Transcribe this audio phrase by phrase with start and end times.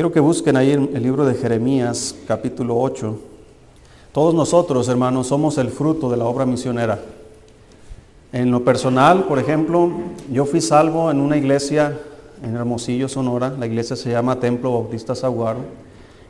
[0.00, 3.18] Quiero que busquen ahí el libro de Jeremías, capítulo 8.
[4.12, 6.98] Todos nosotros, hermanos, somos el fruto de la obra misionera.
[8.32, 9.90] En lo personal, por ejemplo,
[10.32, 12.00] yo fui salvo en una iglesia
[12.42, 13.54] en Hermosillo, Sonora.
[13.58, 15.60] La iglesia se llama Templo Bautista Saguaro.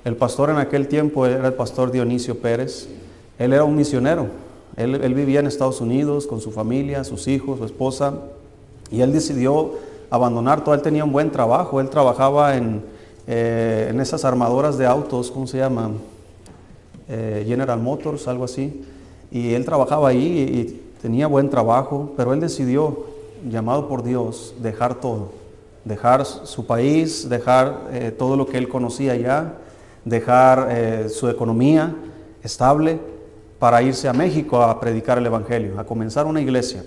[0.05, 2.89] El pastor en aquel tiempo era el pastor Dionisio Pérez.
[3.39, 4.27] Él era un misionero.
[4.77, 8.15] Él, él vivía en Estados Unidos con su familia, sus hijos, su esposa.
[8.91, 9.75] Y él decidió
[10.11, 10.75] abandonar todo.
[10.75, 11.81] Él tenía un buen trabajo.
[11.81, 12.83] Él trabajaba en,
[13.33, 15.93] eh, en esas armadoras de autos, ¿cómo se llama?
[17.09, 18.83] Eh, General Motors, algo así.
[19.31, 23.07] Y él trabajaba ahí y, tenía buen trabajo, pero él decidió,
[23.49, 25.31] llamado por Dios, dejar todo.
[25.85, 29.55] Dejar su país, dejar eh, todo lo que él conocía ya,
[30.05, 31.95] dejar su economía
[32.43, 32.99] estable
[33.61, 36.85] para irse a México a predicar el Evangelio, a comenzar una iglesia.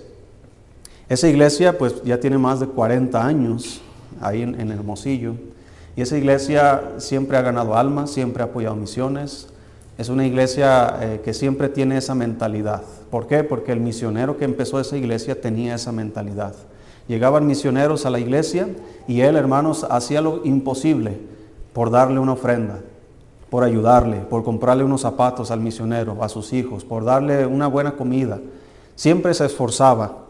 [1.08, 3.80] Esa iglesia pues ya tiene más de 40 años
[4.20, 5.36] ahí en Hermosillo
[5.96, 9.48] y esa iglesia siempre ha ganado almas, siempre ha apoyado misiones.
[9.96, 12.82] Es una iglesia eh, que siempre tiene esa mentalidad.
[13.10, 13.44] ¿Por qué?
[13.44, 16.54] Porque el misionero que empezó esa iglesia tenía esa mentalidad.
[17.06, 18.68] Llegaban misioneros a la iglesia
[19.06, 21.18] y él, hermanos, hacía lo imposible
[21.72, 22.80] por darle una ofrenda,
[23.50, 27.92] por ayudarle, por comprarle unos zapatos al misionero, a sus hijos, por darle una buena
[27.92, 28.40] comida.
[28.96, 30.24] Siempre se esforzaba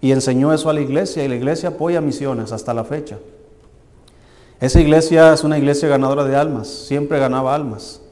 [0.00, 3.18] y enseñó eso a la iglesia y la iglesia apoya misiones hasta la fecha.
[4.60, 8.02] Esa iglesia es una iglesia ganadora de almas, siempre ganaba almas.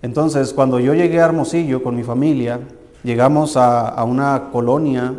[0.00, 2.60] Entonces, cuando yo llegué a Hermosillo con mi familia,
[3.02, 5.12] llegamos a, una colonia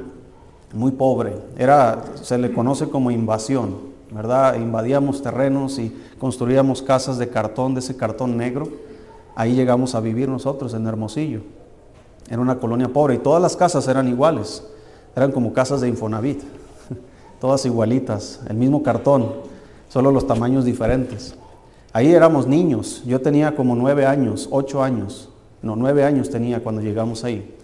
[0.73, 1.33] muy pobre.
[1.57, 3.75] Era, se le conoce como invasión,
[4.09, 4.55] ¿verdad?
[4.55, 8.69] Invadíamos terrenos y construíamos casas de cartón, de ese cartón negro.
[9.35, 11.41] Ahí llegamos a vivir nosotros en Hermosillo.
[12.29, 14.63] Era una colonia pobre y todas las casas eran iguales.
[15.13, 16.41] Eran como casas de Infonavit,
[17.41, 19.56] todas igualitas, el mismo cartón,
[19.89, 21.35] solo los tamaños diferentes.
[21.93, 25.29] Ahí éramos niños, yo tenía como nueve años, ocho años,
[25.61, 27.55] no, nueve años tenía cuando llegamos ahí.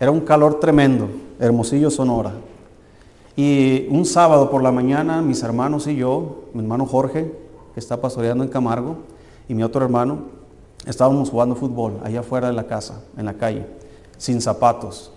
[0.00, 1.08] Era un calor tremendo,
[1.40, 2.32] Hermosillo, Sonora.
[3.36, 7.32] Y un sábado por la mañana, mis hermanos y yo, mi hermano Jorge,
[7.72, 8.96] que está pastoreando en Camargo,
[9.48, 10.18] y mi otro hermano,
[10.86, 13.64] estábamos jugando fútbol allá afuera de la casa, en la calle,
[14.16, 15.12] sin zapatos.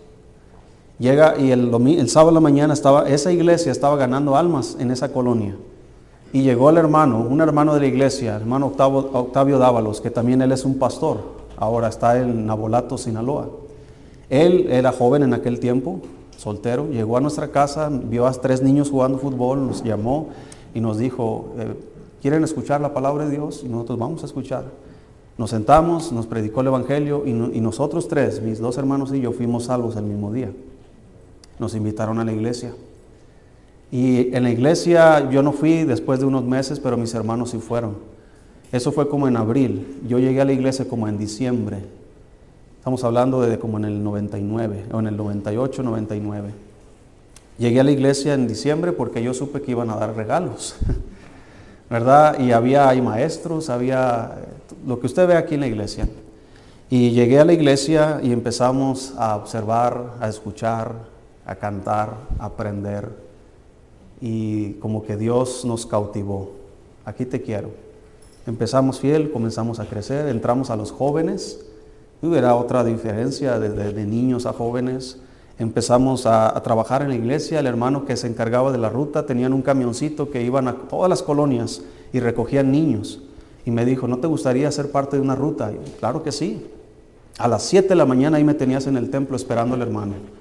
[1.00, 4.92] Llega y el, el sábado de la mañana estaba, esa iglesia estaba ganando almas en
[4.92, 5.56] esa colonia.
[6.34, 10.54] Y llegó el hermano, un hermano de la iglesia, hermano Octavio, Dávalos, que también él
[10.54, 11.20] es un pastor,
[11.58, 13.50] ahora está en Nabolato, Sinaloa.
[14.30, 16.00] Él era joven en aquel tiempo,
[16.38, 20.30] soltero, llegó a nuestra casa, vio a tres niños jugando fútbol, nos llamó
[20.74, 21.74] y nos dijo, eh,
[22.22, 23.62] ¿quieren escuchar la palabra de Dios?
[23.66, 24.64] Y nosotros vamos a escuchar.
[25.38, 29.66] Nos sentamos, nos predicó el Evangelio y nosotros tres, mis dos hermanos y yo, fuimos
[29.66, 30.52] salvos el mismo día.
[31.60, 32.74] Nos invitaron a la iglesia.
[33.92, 37.58] Y en la iglesia yo no fui después de unos meses, pero mis hermanos sí
[37.58, 37.98] fueron.
[38.72, 40.00] Eso fue como en abril.
[40.08, 41.80] Yo llegué a la iglesia como en diciembre.
[42.78, 46.52] Estamos hablando de como en el 99, o en el 98, 99.
[47.58, 50.78] Llegué a la iglesia en diciembre porque yo supe que iban a dar regalos,
[51.90, 52.40] ¿verdad?
[52.40, 54.38] Y había hay maestros, había
[54.88, 56.08] lo que usted ve aquí en la iglesia.
[56.90, 60.94] Y llegué a la iglesia y empezamos a observar, a escuchar,
[61.46, 63.31] a cantar, a aprender
[64.22, 66.52] y como que Dios nos cautivó.
[67.04, 67.72] Aquí te quiero.
[68.46, 71.66] Empezamos fiel, comenzamos a crecer, entramos a los jóvenes,
[72.22, 75.18] y hubiera otra diferencia de, de, niños a jóvenes.
[75.58, 79.54] Empezamos a, trabajar en la iglesia, el hermano que se encargaba de la ruta tenían
[79.54, 81.82] un camioncito que iban a todas las colonias
[82.14, 83.22] y recogían niños.
[83.66, 85.72] Y me dijo, ¿no te gustaría ser parte de una ruta?
[86.00, 86.68] Claro que sí.
[87.38, 90.41] A las 7 de la mañana ahí me tenías en el templo esperando al hermano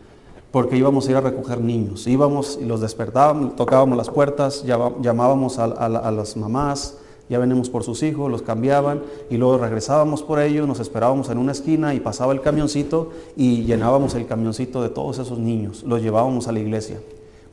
[0.50, 2.06] porque íbamos a ir a recoger niños.
[2.06, 6.96] Íbamos y los despertábamos, tocábamos las puertas, llamábamos a, las mamás,
[7.28, 11.38] ya venimos por sus hijos, los cambiaban y luego regresábamos por ellos, nos esperábamos en
[11.38, 16.02] una esquina y pasaba el camioncito y llenábamos el camioncito de todos esos niños, los
[16.02, 17.00] llevábamos a la iglesia.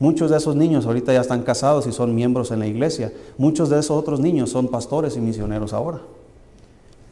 [0.00, 3.12] Muchos de esos niños ahorita ya están casados y son miembros en la iglesia.
[3.36, 6.00] Muchos de esos otros niños son pastores y misioneros ahora,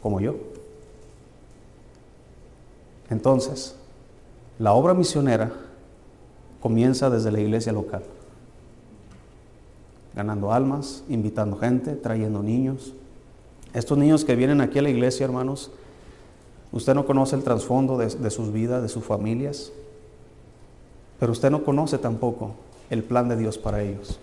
[0.00, 0.36] como yo.
[3.10, 3.74] Entonces,
[4.60, 5.65] la obra misionera
[6.60, 8.02] comienza desde la iglesia local,
[10.14, 12.94] ganando almas, invitando gente, trayendo niños.
[13.74, 15.70] Estos niños que vienen aquí a la iglesia, hermanos,
[16.72, 19.72] usted no conoce el trasfondo de, de, sus vidas, de sus familias,
[21.20, 22.54] pero usted no conoce tampoco
[22.90, 24.18] el plan de Dios para ellos.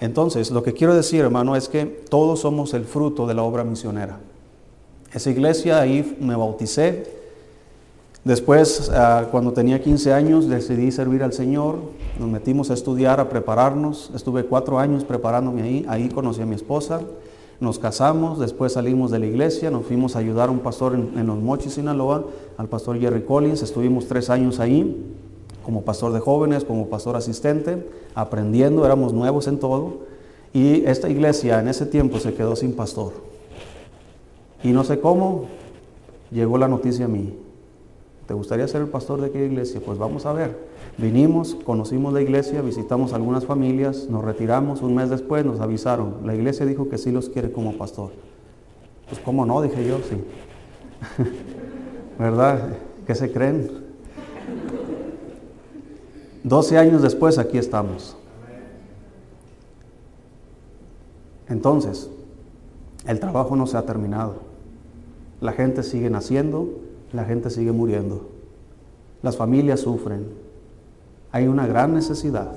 [0.00, 3.64] Entonces, lo que quiero decir, hermano, es que todos somos el fruto de la obra
[3.64, 4.18] misionera.
[5.12, 7.19] Esa iglesia, ahí me bauticé,
[8.24, 11.76] Después, uh, cuando tenía 15 años, decidí servir al Señor,
[12.18, 16.54] nos metimos a estudiar, a prepararnos, estuve cuatro años preparándome ahí, ahí conocí a mi
[16.54, 17.00] esposa,
[17.60, 21.18] nos casamos, después salimos de la iglesia, nos fuimos a ayudar a un pastor en,
[21.18, 22.26] en Los Mochis, Sinaloa,
[22.58, 25.02] al pastor Jerry Collins, estuvimos tres años ahí
[25.64, 30.00] como pastor de jóvenes, como pastor asistente, aprendiendo, éramos nuevos en todo,
[30.52, 33.12] y esta iglesia en ese tiempo se quedó sin pastor.
[34.62, 35.46] Y no sé cómo
[36.30, 37.34] llegó la noticia a mí.
[38.30, 39.80] ¿Te gustaría ser el pastor de aquella iglesia?
[39.84, 40.56] Pues vamos a ver.
[40.98, 46.18] Vinimos, conocimos la iglesia, visitamos algunas familias, nos retiramos, un mes después nos avisaron.
[46.24, 48.12] La iglesia dijo que sí los quiere como pastor.
[49.08, 50.22] Pues cómo no, dije yo, sí.
[52.20, 52.76] ¿Verdad?
[53.04, 53.68] ¿Qué se creen?
[56.44, 58.16] 12 años después aquí estamos.
[61.48, 62.08] Entonces,
[63.08, 64.36] el trabajo no se ha terminado.
[65.40, 66.68] La gente sigue naciendo,
[67.12, 68.28] la gente sigue muriendo.
[69.22, 70.26] Las familias sufren.
[71.32, 72.52] Hay una gran necesidad.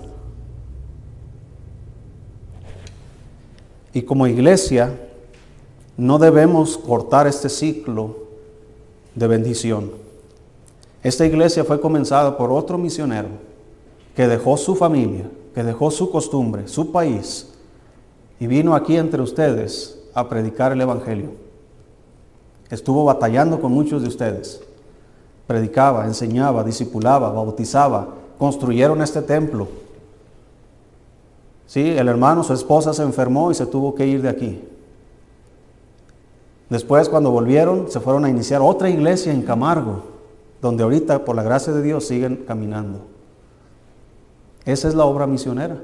[3.94, 4.97] Y como iglesia,
[5.97, 8.15] no debemos cortar este ciclo
[9.13, 9.91] de bendición.
[11.03, 13.29] Esta iglesia fue comenzada por otro misionero
[14.15, 17.50] que dejó su familia, que dejó su costumbre, su país,
[18.39, 21.31] y vino aquí entre ustedes a predicar el Evangelio.
[22.74, 24.60] Estuvo batallando con muchos de ustedes.
[25.46, 28.08] Predicaba, enseñaba, discipulaba, bautizaba,
[28.40, 29.68] construyeron este templo.
[31.68, 34.68] Sí, el hermano, su esposa se enfermó y se tuvo que ir de aquí.
[36.68, 40.06] Después, cuando volvieron, se fueron a iniciar otra iglesia en Camargo,
[40.60, 43.02] donde ahorita, por la gracia de Dios, siguen caminando.
[44.66, 45.78] Esa es la obra misionera.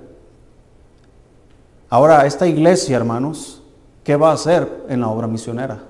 [1.87, 3.61] Ahora, esta iglesia, hermanos,
[4.03, 5.88] ¿qué va a hacer en la obra misionera?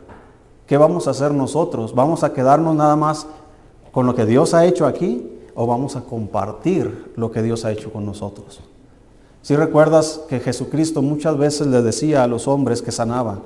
[0.70, 1.96] ¿Qué vamos a hacer nosotros?
[1.96, 3.26] ¿Vamos a quedarnos nada más
[3.92, 7.72] con lo que Dios ha hecho aquí o vamos a compartir lo que Dios ha
[7.72, 8.60] hecho con nosotros?
[9.42, 13.40] Si recuerdas que Jesucristo muchas veces le decía a los hombres que sanaban,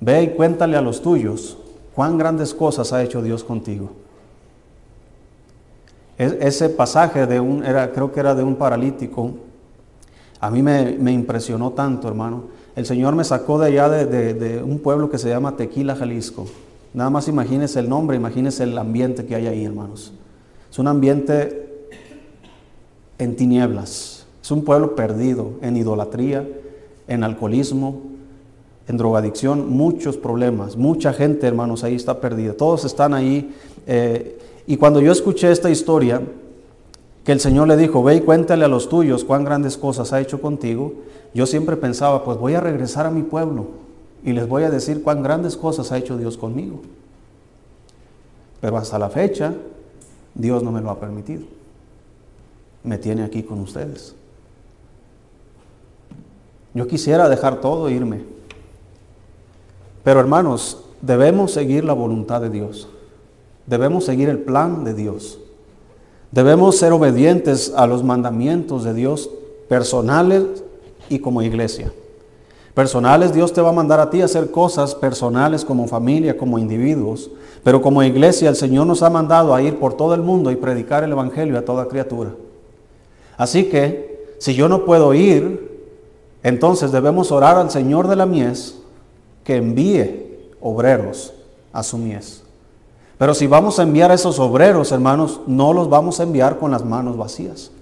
[0.00, 1.56] ve y cuéntale a los tuyos
[1.94, 3.88] cuán grandes cosas ha hecho Dios contigo.
[6.18, 9.30] Ese pasaje de un, era, creo que era de un paralítico,
[10.40, 12.44] a mí me, impresionó tanto, hermano.
[12.78, 16.46] El Señor me sacó de allá de, un pueblo que se llama Tequila, Jalisco.
[16.94, 20.12] Nada más imagínese el nombre, imagínese el ambiente que hay ahí, hermanos.
[20.70, 21.88] Es un ambiente
[23.18, 24.28] en tinieblas.
[24.40, 26.48] Es un pueblo perdido en idolatría,
[27.08, 28.00] en alcoholismo,
[28.86, 30.76] en drogadicción, muchos problemas.
[30.76, 32.52] Mucha gente, hermanos, ahí está perdida.
[32.52, 33.52] Todos están ahí.
[33.88, 34.38] Eh,
[34.68, 36.22] y cuando yo escuché esta historia,
[37.28, 40.20] que el Señor le dijo, ve y cuéntale a los tuyos cuán grandes cosas ha
[40.22, 40.94] hecho contigo,
[41.34, 43.66] yo siempre pensaba, pues voy a regresar a mi pueblo
[44.24, 46.80] y les voy a decir cuán grandes cosas ha hecho Dios conmigo.
[48.62, 49.52] Pero hasta la fecha,
[50.34, 51.42] Dios no me lo ha permitido.
[52.82, 54.14] Me tiene aquí con ustedes.
[56.72, 58.22] Yo quisiera dejar todo e irme.
[60.02, 62.88] Pero hermanos, debemos seguir la voluntad de Dios.
[63.66, 65.40] Debemos seguir el plan de Dios.
[66.30, 69.30] Debemos ser obedientes a los mandamientos de Dios
[69.68, 70.44] personales
[71.08, 71.90] y como iglesia.
[72.74, 76.58] Personales, Dios te va a mandar a ti a hacer cosas personales como familia, como
[76.58, 77.30] individuos,
[77.64, 80.56] pero como iglesia el Señor nos ha mandado a ir por todo el mundo y
[80.56, 82.30] predicar el Evangelio a toda criatura.
[83.36, 85.82] Así que, si yo no puedo ir,
[86.42, 88.78] entonces debemos orar al Señor de la mies
[89.42, 91.32] que envíe obreros
[91.72, 92.44] a su mies.
[93.18, 96.70] Pero si vamos a enviar a esos obreros, hermanos, no los vamos a enviar con
[96.70, 97.72] las manos vacías.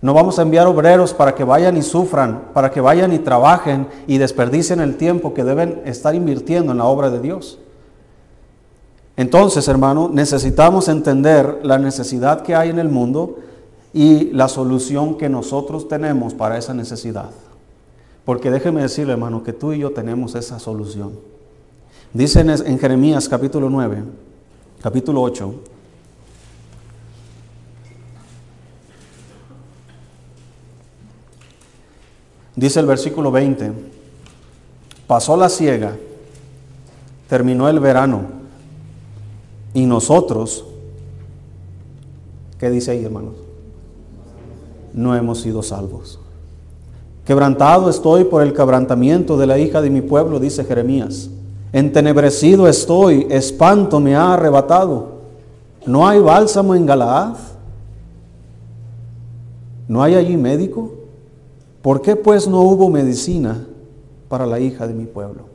[0.00, 3.86] No vamos a enviar obreros para que vayan y sufran, para que vayan y trabajen
[4.06, 7.58] y desperdicien el tiempo que deben estar invirtiendo en la obra de Dios.
[9.16, 13.36] Entonces, hermano, necesitamos entender la necesidad que hay en el mundo
[13.92, 17.30] y la solución que nosotros tenemos para esa necesidad.
[18.24, 21.31] Porque déjeme decirle, hermano, que tú y yo tenemos esa solución.
[22.14, 24.04] Dice en Jeremías capítulo 9,
[24.82, 25.54] capítulo 8,
[32.54, 33.72] dice el versículo 20,
[35.06, 35.96] pasó la siega,
[37.30, 38.24] terminó el verano,
[39.72, 40.66] y nosotros,
[42.58, 43.36] ¿qué dice ahí hermanos?
[44.92, 46.18] No hemos sido salvos.
[47.24, 51.30] Quebrantado estoy por el quebrantamiento de la hija de mi pueblo, dice Jeremías.
[51.72, 55.12] Entenebrecido estoy, espanto me ha arrebatado.
[55.86, 57.36] ¿No hay bálsamo en Galaad?
[59.88, 60.92] ¿No hay allí médico?
[61.80, 63.66] ¿Por qué pues no hubo medicina
[64.28, 65.50] para la hija de mi pueblo?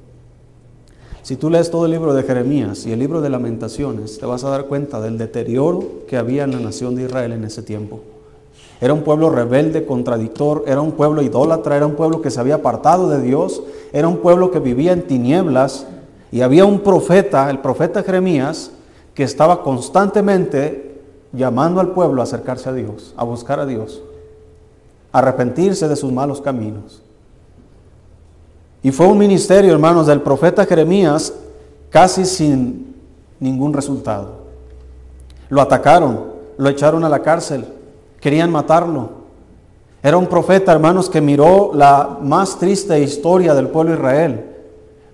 [1.22, 4.44] Si tú lees todo el libro de Jeremías y el libro de lamentaciones, te vas
[4.44, 8.00] a dar cuenta del deterioro que había en la nación de Israel en ese tiempo.
[8.80, 12.56] Era un pueblo rebelde, contradictor, era un pueblo idólatra, era un pueblo que se había
[12.56, 13.62] apartado de Dios
[13.94, 15.86] era un pueblo que vivía en tinieblas
[16.32, 18.72] y había un profeta, el profeta Jeremías,
[19.14, 24.02] que estaba constantemente llamando al pueblo a acercarse a Dios, a buscar a Dios,
[25.12, 27.02] a arrepentirse de sus malos caminos.
[28.84, 31.34] Y fue un ministerio, hermanos, del profeta Jeremías
[31.90, 32.96] casi sin
[33.40, 34.48] ningún resultado.
[35.50, 36.26] Lo atacaron,
[36.58, 37.66] lo echaron a la cárcel,
[38.20, 39.10] querían matarlo.
[40.04, 44.57] Era un profeta, hermanos, que miró la más triste historia del pueblo de Israel.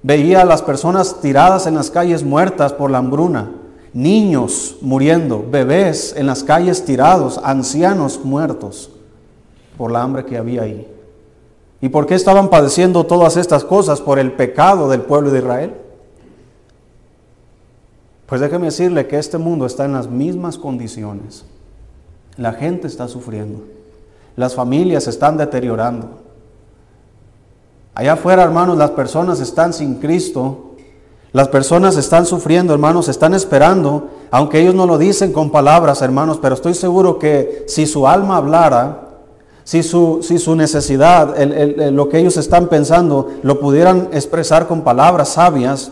[0.04, 3.52] Veía a las personas tiradas en las calles muertas por la hambruna,
[3.94, 8.92] niños muriendo, bebés en las calles tirados, ancianos muertos
[9.78, 10.88] por la hambre que había ahí.
[11.80, 14.02] ¿Y por qué estaban padeciendo todas estas cosas?
[14.02, 15.74] Por el pecado del pueblo de Israel.
[18.26, 21.46] Pues déjeme decirle que este mundo está en las mismas condiciones.
[22.38, 23.64] La gente está sufriendo.
[24.36, 26.23] Las familias están deteriorando.
[27.96, 30.72] Allá afuera, hermanos, las personas están sin Cristo.
[31.32, 36.38] Las personas están sufriendo, hermanos, están esperando, aunque ellos no lo dicen con palabras, hermanos,
[36.40, 39.10] pero estoy seguro que si su alma hablara,
[39.64, 41.36] si su, si su necesidad,
[41.92, 45.92] lo que ellos están pensando, lo pudieran expresar con palabras sabias,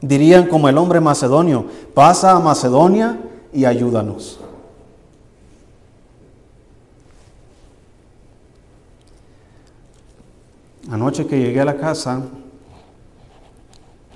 [0.00, 3.20] dirían como el hombre macedonio, pasa a Macedonia
[3.52, 4.40] y ayúdanos.
[10.90, 12.26] Anoche que llegué a la casa,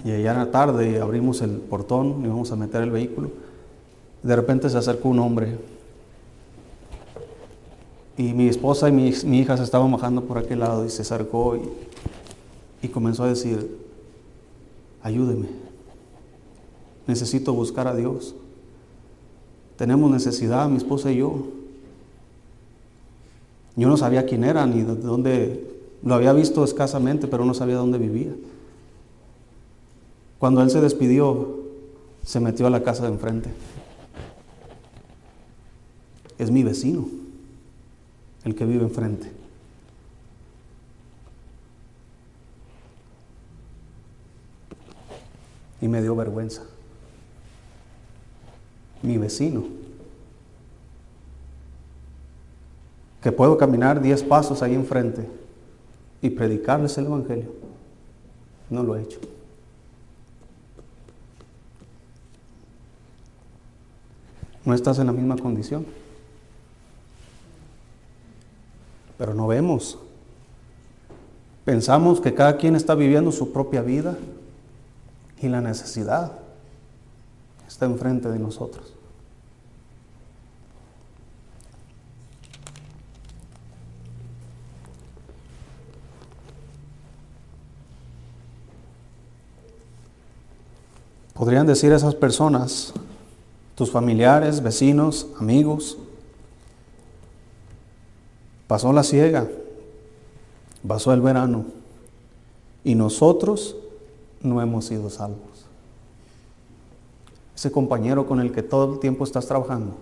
[0.05, 3.31] y allá en la tarde abrimos el portón y vamos a meter el vehículo,
[4.23, 5.57] de repente se acercó un hombre
[8.17, 11.57] y mi esposa y mi, hija se estaban bajando por aquel lado y se acercó
[11.57, 13.79] y, y comenzó a decir,
[15.03, 15.47] ayúdeme,
[17.07, 18.35] necesito buscar a Dios.
[19.77, 21.47] Tenemos necesidad, mi esposa y yo.
[23.77, 25.74] Yo no sabía quién era ni de dónde,
[26.05, 28.33] lo había visto escasamente, pero no sabía dónde vivía.
[30.39, 31.61] Cuando él se despidió,
[32.23, 33.51] se metió a la casa de enfrente.
[36.39, 37.09] Es mi vecino
[38.45, 39.33] el que vive enfrente.
[45.81, 46.63] Y me dio vergüenza.
[49.03, 49.65] Mi vecino.
[53.23, 55.44] Que puedo caminar diez pasos ahí enfrente
[56.25, 57.53] y predicarles el Evangelio.
[58.71, 59.21] No lo he hecho.
[64.65, 65.87] No estás en la misma condición.
[69.19, 69.99] pero no vemos.
[71.65, 74.17] Pensamos que cada quien está viviendo su propia vida
[75.41, 76.33] y la necesidad
[77.67, 78.94] está enfrente de nosotros.
[91.45, 92.95] Podrían decir esas personas,
[93.75, 95.99] tus familiares, vecinos, amigos,
[98.67, 99.47] Pasó la ciega,
[100.89, 101.67] pasó el verano
[102.83, 103.77] y nosotros
[104.41, 105.67] no hemos sido salvos.
[107.55, 109.93] Ese compañero con el que todo el tiempo estás trabajando.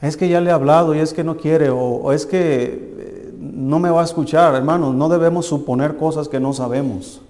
[0.00, 3.34] Es que ya le he hablado y es que no quiere o, es que eh,
[3.36, 4.54] no me va a escuchar.
[4.54, 7.20] Hermanos, no debemos suponer cosas que no sabemos.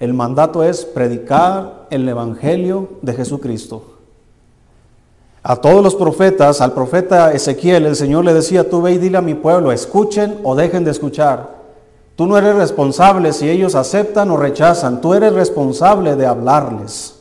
[0.00, 3.82] El mandato es predicar el Evangelio de Jesucristo.
[5.42, 9.18] A todos los profetas, al profeta Ezequiel, el Señor le decía, tú ve y dile
[9.18, 11.50] a mi pueblo, escuchen o dejen de escuchar.
[12.16, 17.16] Tú no eres responsable si ellos aceptan o rechazan, tú eres responsable de hablarles.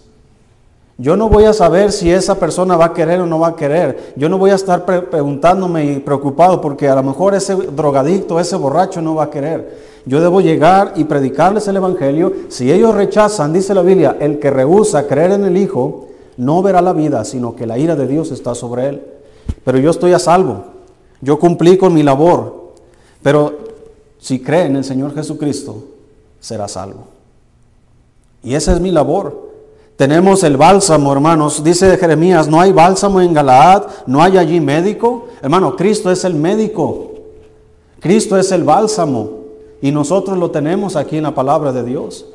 [0.98, 3.56] Yo no voy a saber si esa persona va a querer o no va a
[3.56, 4.14] querer.
[4.16, 8.56] Yo no voy a estar preguntándome y preocupado porque a lo mejor ese drogadicto, ese
[8.58, 9.90] borracho no va a querer.
[10.10, 12.34] Yo debo llegar y predicarles el Evangelio.
[12.48, 16.82] Si ellos rechazan, dice la Biblia, el que rehúsa creer en el Hijo, no verá
[16.82, 19.04] la vida, sino que la ira de Dios está sobre él.
[19.64, 20.64] Pero yo estoy a salvo,
[21.22, 22.72] yo cumplí con mi labor,
[23.22, 23.56] pero
[24.18, 25.84] si cree en el Señor Jesucristo,
[26.40, 27.04] será salvo.
[28.42, 29.48] Y esa es mi labor.
[29.96, 31.64] Tenemos el bálsamo, hermanos.
[31.64, 35.28] Dice Jeremías, no hay bálsamo en Galaad, no hay allí médico.
[35.40, 37.12] Hermano, Cristo es el médico.
[38.00, 39.39] Cristo es el bálsamo.
[39.82, 42.26] Y nosotros lo tenemos aquí en la palabra de Dios.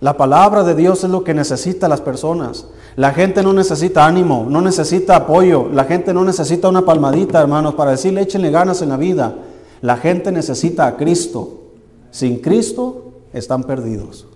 [0.00, 2.66] La palabra de Dios es lo que necesita las personas.
[2.96, 7.74] La gente no necesita ánimo, no necesita apoyo, la gente no necesita una palmadita, hermanos,
[7.74, 9.34] para decirle échenle ganas en la vida.
[9.82, 11.58] La gente necesita a Cristo.
[12.10, 14.26] Sin Cristo están perdidos.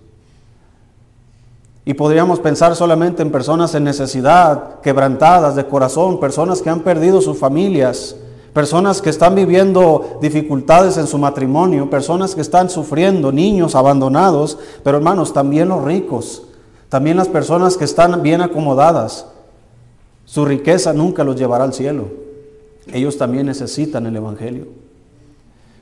[1.83, 7.21] Y podríamos pensar solamente en personas en necesidad, quebrantadas de corazón, personas que han perdido
[7.21, 8.15] sus familias,
[8.55, 14.95] personas que están viviendo dificultades en su matrimonio, personas que están sufriendo, niños abandonados, pero
[14.95, 16.43] hermanos, también los ricos,
[16.87, 19.27] también las personas que están bien acomodadas.
[20.23, 22.05] Su riqueza nunca los llevará al cielo.
[22.93, 24.67] Ellos también necesitan el Evangelio.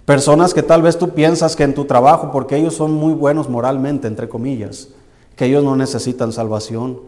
[0.05, 3.49] Personas que tal vez tú piensas que en tu trabajo, porque ellos son muy buenos
[3.49, 4.87] moralmente, entre comillas,
[5.35, 7.01] que ellos no necesitan salvación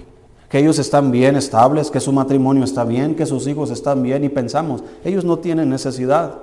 [0.55, 4.23] que ellos están bien estables, que su matrimonio está bien, que sus hijos están bien
[4.23, 6.33] y pensamos, ellos no tienen necesidad.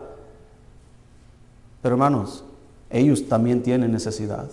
[1.80, 2.44] Pero hermanos,
[2.90, 4.50] ellos también tienen necesidad.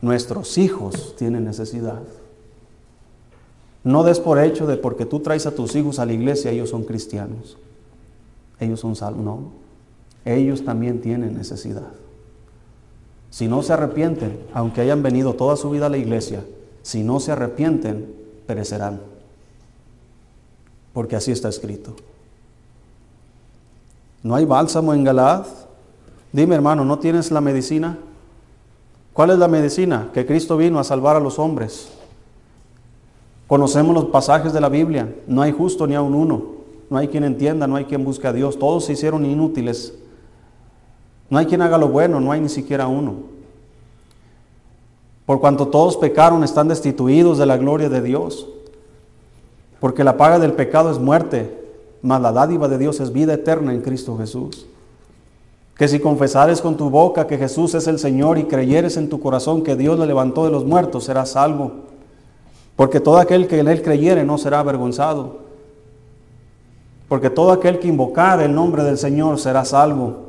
[0.00, 2.00] Nuestros hijos tienen necesidad.
[3.84, 6.70] No des por hecho de porque tú traes a tus hijos a la iglesia, ellos
[6.70, 7.58] son cristianos.
[8.58, 9.22] Ellos son salvos.
[9.22, 9.50] No,
[10.24, 11.92] ellos también tienen necesidad.
[13.28, 16.42] Si no se arrepienten, aunque hayan venido toda su vida a la iglesia,
[16.80, 18.15] si no se arrepienten,
[18.46, 19.00] perecerán.
[20.92, 21.94] Porque así está escrito.
[24.22, 25.46] ¿No hay bálsamo en Galaad?
[26.32, 27.98] Dime hermano, ¿no tienes la medicina?
[29.12, 30.10] ¿Cuál es la medicina?
[30.12, 31.88] Que Cristo vino a salvar a los hombres.
[33.46, 35.14] Conocemos los pasajes de la Biblia.
[35.26, 36.56] No hay justo ni aun uno.
[36.90, 38.58] No hay quien entienda, no hay quien busque a Dios.
[38.58, 39.94] Todos se hicieron inútiles.
[41.30, 43.35] No hay quien haga lo bueno, no hay ni siquiera uno.
[45.26, 48.48] Por cuanto todos pecaron, están destituidos de la gloria de Dios.
[49.80, 51.64] Porque la paga del pecado es muerte,
[52.00, 54.66] mas la dádiva de Dios es vida eterna en Cristo Jesús.
[55.76, 59.20] Que si confesares con tu boca que Jesús es el Señor y creyeres en tu
[59.20, 61.72] corazón que Dios le levantó de los muertos, serás salvo.
[62.76, 65.40] Porque todo aquel que en Él creyere no será avergonzado.
[67.08, 70.26] Porque todo aquel que invocar el nombre del Señor será salvo.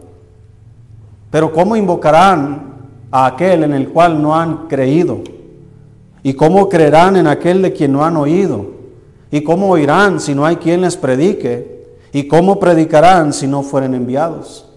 [1.30, 2.77] Pero ¿cómo invocarán
[3.12, 5.20] a aquel en el cual no han creído?
[6.24, 8.66] ¿Y cómo creerán en aquel de quien no han oído?
[9.32, 11.86] ¿Y cómo oirán si no hay quien les predique?
[12.12, 14.68] ¿Y cómo predicarán si no fueren enviados?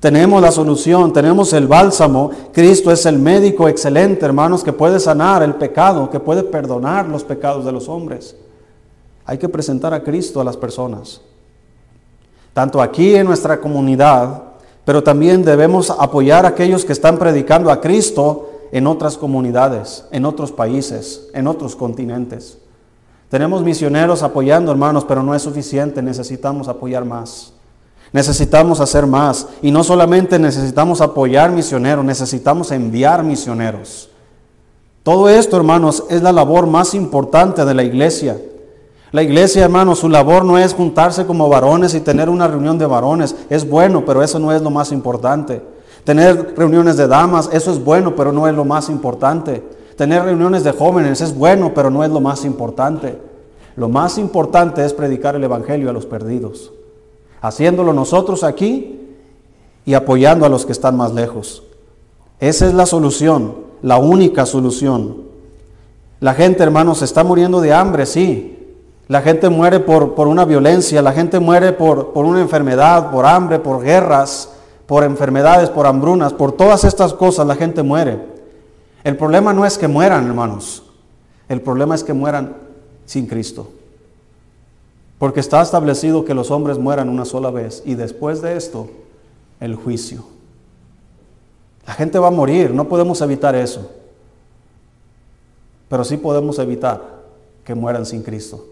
[0.00, 2.30] Tenemos la solución, tenemos el bálsamo.
[2.52, 7.22] Cristo es el médico excelente, hermanos, que puede sanar el pecado, que puede perdonar los
[7.22, 8.34] pecados de los hombres.
[9.24, 11.20] Hay que presentar a Cristo a las personas.
[12.52, 14.42] Tanto aquí en nuestra comunidad
[14.84, 20.24] pero también debemos apoyar a aquellos que están predicando a Cristo en otras comunidades, en
[20.24, 22.58] otros países, en otros continentes.
[23.28, 27.52] Tenemos misioneros apoyando, hermanos, pero no es suficiente, necesitamos apoyar más.
[28.12, 29.46] Necesitamos hacer más.
[29.62, 34.10] Y no solamente necesitamos apoyar misioneros, necesitamos enviar misioneros.
[35.02, 38.38] Todo esto, hermanos, es la labor más importante de la iglesia.
[39.12, 42.86] La iglesia, hermano, su labor no es juntarse como varones y tener una reunión de
[42.86, 43.36] varones.
[43.50, 45.60] Es bueno, pero eso no es lo más importante.
[46.04, 49.62] Tener reuniones de damas, eso es bueno, pero no es lo más importante.
[49.96, 53.20] Tener reuniones de jóvenes es bueno, pero no es lo más importante.
[53.76, 56.72] Lo más importante es predicar el Evangelio a los perdidos.
[57.42, 59.10] Haciéndolo nosotros aquí
[59.84, 61.64] y apoyando a los que están más lejos.
[62.40, 65.22] Esa es la solución, la única solución.
[66.18, 68.61] La gente, hermanos, está muriendo de hambre, sí,
[69.08, 73.26] la gente muere por, por una violencia, la gente muere por, por una enfermedad, por
[73.26, 74.50] hambre, por guerras,
[74.86, 78.20] por enfermedades, por hambrunas, por todas estas cosas la gente muere.
[79.04, 80.84] El problema no es que mueran, hermanos.
[81.48, 82.56] El problema es que mueran
[83.04, 83.68] sin Cristo.
[85.18, 88.88] Porque está establecido que los hombres mueran una sola vez y después de esto,
[89.60, 90.24] el juicio.
[91.86, 93.90] La gente va a morir, no podemos evitar eso.
[95.88, 97.22] Pero sí podemos evitar
[97.64, 98.71] que mueran sin Cristo.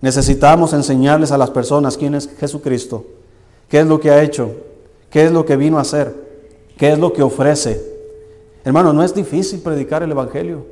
[0.00, 3.04] Necesitamos enseñarles a las personas quién es Jesucristo,
[3.68, 4.50] qué es lo que ha hecho,
[5.10, 6.14] qué es lo que vino a hacer,
[6.76, 7.80] qué es lo que ofrece.
[8.64, 10.66] Hermano, no es difícil predicar el Evangelio.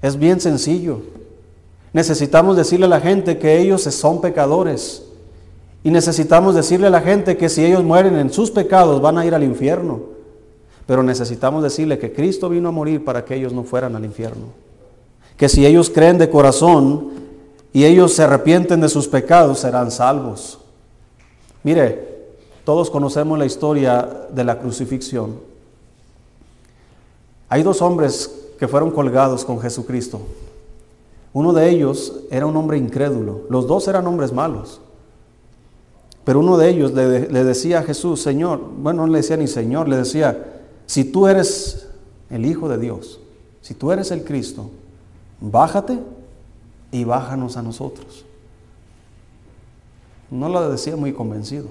[0.00, 1.00] Es bien sencillo.
[1.92, 5.02] Necesitamos decirle a la gente que ellos son pecadores.
[5.82, 9.26] Y necesitamos decirle a la gente que si ellos mueren en sus pecados van a
[9.26, 10.00] ir al infierno.
[10.86, 14.46] Pero necesitamos decirle que Cristo vino a morir para que ellos no fueran al infierno.
[15.36, 17.23] Que si ellos creen de corazón
[17.74, 20.60] y ellos se arrepienten de sus pecados, serán salvos.
[21.64, 22.14] Mire,
[22.64, 25.40] todos conocemos la historia de la crucifixión.
[27.48, 30.20] Hay dos hombres que fueron colgados con Jesucristo.
[31.32, 33.40] Uno de ellos era un hombre incrédulo.
[33.50, 34.80] Los dos eran hombres malos.
[36.22, 39.48] Pero uno de ellos le, le, decía a Jesús, Señor, bueno, no le decía ni
[39.48, 41.88] Señor, le decía, si tú eres
[42.30, 43.18] el Hijo de Dios,
[43.62, 44.70] si tú eres el Cristo,
[45.40, 45.98] bájate
[46.94, 48.24] y bájanos a nosotros.
[50.30, 51.66] No lo decía muy convencido.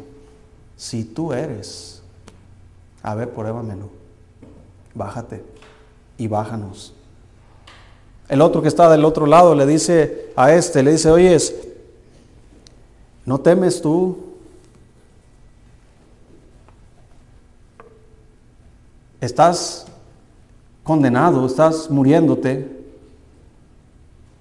[0.75, 2.03] Si tú eres,
[3.01, 3.89] a ver, pruébamelo.
[4.93, 5.41] Bájate
[6.17, 6.93] y bájanos.
[8.27, 11.55] El otro que está del otro lado le dice a este, le dice, oyes,
[13.25, 14.17] ¿no temes tú?
[19.21, 19.85] Estás
[20.83, 22.72] condenado, estás muriéndote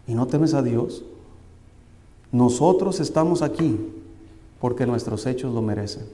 [0.07, 1.05] y no temes a Dios.
[2.31, 3.79] Nosotros estamos aquí
[4.61, 6.05] porque nuestros hechos lo merecen.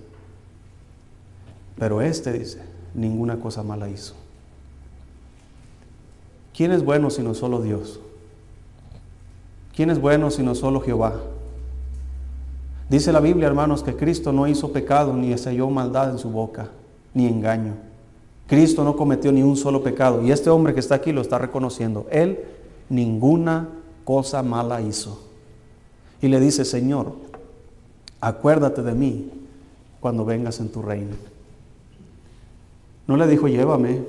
[1.79, 2.61] Pero este dice,
[2.94, 4.14] ninguna cosa mala hizo.
[6.57, 8.01] ¿Quién es bueno sino solo Dios?
[9.77, 11.20] ¿Quién es bueno sino solo Jehová?
[12.88, 16.70] Dice la Biblia, hermanos, que Cristo no hizo pecado ni halló maldad en su boca,
[17.14, 17.74] ni engaño.
[18.48, 20.22] Cristo no cometió ni un solo pecado.
[20.22, 22.07] Y este hombre que está aquí lo está reconociendo.
[22.11, 22.44] Él
[22.88, 23.68] ninguna
[24.05, 25.20] cosa mala hizo.
[26.20, 27.12] Y le dice, Señor,
[28.20, 29.31] acuérdate de mí
[30.01, 31.16] cuando vengas en tu reino.
[33.07, 34.03] No le dijo, llévame,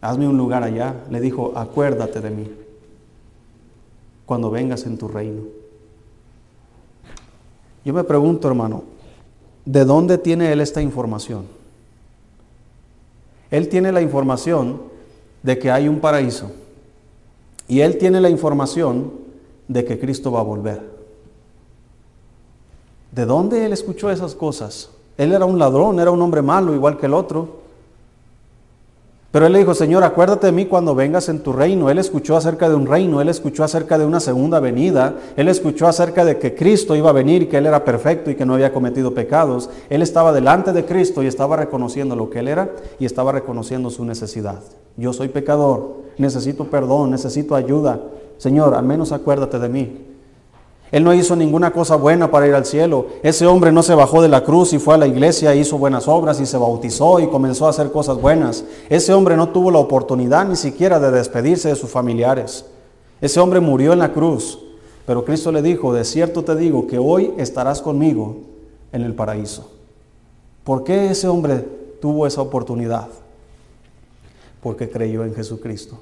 [0.00, 0.94] hazme un lugar allá.
[1.10, 2.50] Le dijo, acuérdate de mí
[4.24, 5.42] cuando vengas en tu reino.
[7.84, 8.82] Yo me pregunto, hermano,
[9.64, 11.46] ¿de dónde tiene él esta información?
[13.50, 14.82] Él tiene la información
[15.42, 16.50] de que hay un paraíso
[17.68, 19.12] y él tiene la información
[19.68, 20.82] de que Cristo va a volver.
[23.12, 24.90] ¿De dónde él escuchó esas cosas?
[25.16, 27.65] Él era un ladrón, era un hombre malo, igual que el otro.
[29.36, 31.90] Pero él le dijo, Señor, acuérdate de mí cuando vengas en tu reino.
[31.90, 35.86] Él escuchó acerca de un reino, él escuchó acerca de una segunda venida, él escuchó
[35.86, 38.72] acerca de que Cristo iba a venir que él era perfecto y que no había
[38.72, 39.68] cometido pecados.
[39.90, 43.90] Él estaba delante de Cristo y estaba reconociendo lo que él era y estaba reconociendo
[43.90, 44.60] su necesidad.
[44.96, 48.00] Yo soy pecador, necesito perdón, necesito ayuda.
[48.38, 50.05] Señor, al menos acuérdate de mí.
[50.96, 53.08] Él no hizo ninguna cosa buena para ir al cielo.
[53.22, 56.08] Ese hombre no se bajó de la cruz y fue a la iglesia, hizo buenas
[56.08, 58.64] obras y se bautizó y comenzó a hacer cosas buenas.
[58.88, 62.64] Ese hombre no tuvo la oportunidad ni siquiera de despedirse de sus familiares.
[63.20, 64.58] Ese hombre murió en la cruz.
[65.04, 68.38] Pero Cristo le dijo, de cierto te digo que hoy estarás conmigo
[68.90, 69.70] en el paraíso.
[70.64, 71.58] ¿Por qué ese hombre
[72.00, 73.08] tuvo esa oportunidad?
[74.62, 75.98] Porque creyó en Jesucristo.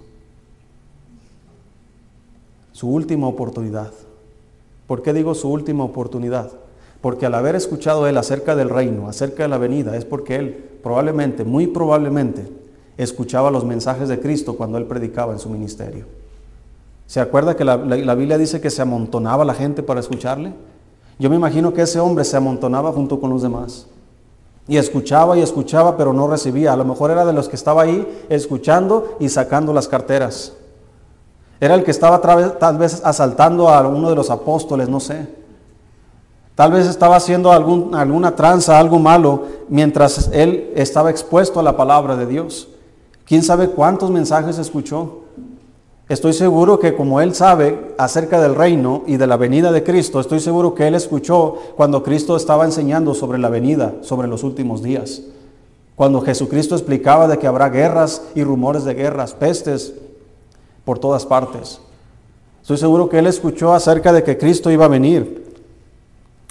[2.71, 3.91] Su última oportunidad.
[4.87, 6.51] ¿Por qué digo su última oportunidad?
[7.01, 10.65] Porque al haber escuchado él acerca del reino, acerca de la venida, es porque él
[10.83, 12.47] probablemente, muy probablemente,
[12.97, 16.07] escuchaba los mensajes de Cristo cuando él predicaba en su ministerio.
[17.07, 20.53] ¿Se acuerda que la, Biblia dice que se amontonaba la gente para escucharle?
[21.19, 23.87] Yo me imagino que ese hombre se amontonaba junto con los demás.
[24.67, 26.73] Y escuchaba y escuchaba, pero no recibía.
[26.73, 30.55] A lo mejor era de los que estaba ahí escuchando y sacando las carteras.
[31.65, 35.27] Era el que estaba tal vez asaltando a uno de los apóstoles, no sé.
[36.55, 42.17] Tal vez estaba haciendo alguna tranza, algo malo, mientras él estaba expuesto a la palabra
[42.17, 42.69] de Dios.
[43.25, 45.21] ¿Quién sabe cuántos mensajes escuchó?
[46.07, 50.21] Estoy seguro que como él sabe acerca del reino y de la venida de Cristo,
[50.21, 54.83] estoy seguro que él escuchó cuando Cristo estaba enseñando sobre la venida, sobre los últimos
[54.83, 55.23] días.
[55.97, 59.95] Cuando Jesucristo explicaba de que habrá guerras y rumores de guerras, pestes,
[60.85, 61.81] por todas partes.
[62.63, 65.45] Estoy seguro que él escuchó acerca de que Cristo iba a venir,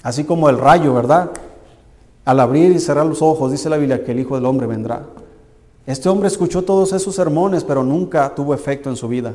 [0.02, 1.30] así como el rayo, ¿verdad?
[2.24, 5.04] Al abrir y cerrar los ojos, dice la Biblia que el Hijo del Hombre vendrá.
[5.86, 9.34] Este hombre escuchó todos esos sermones, pero nunca tuvo efecto en su vida.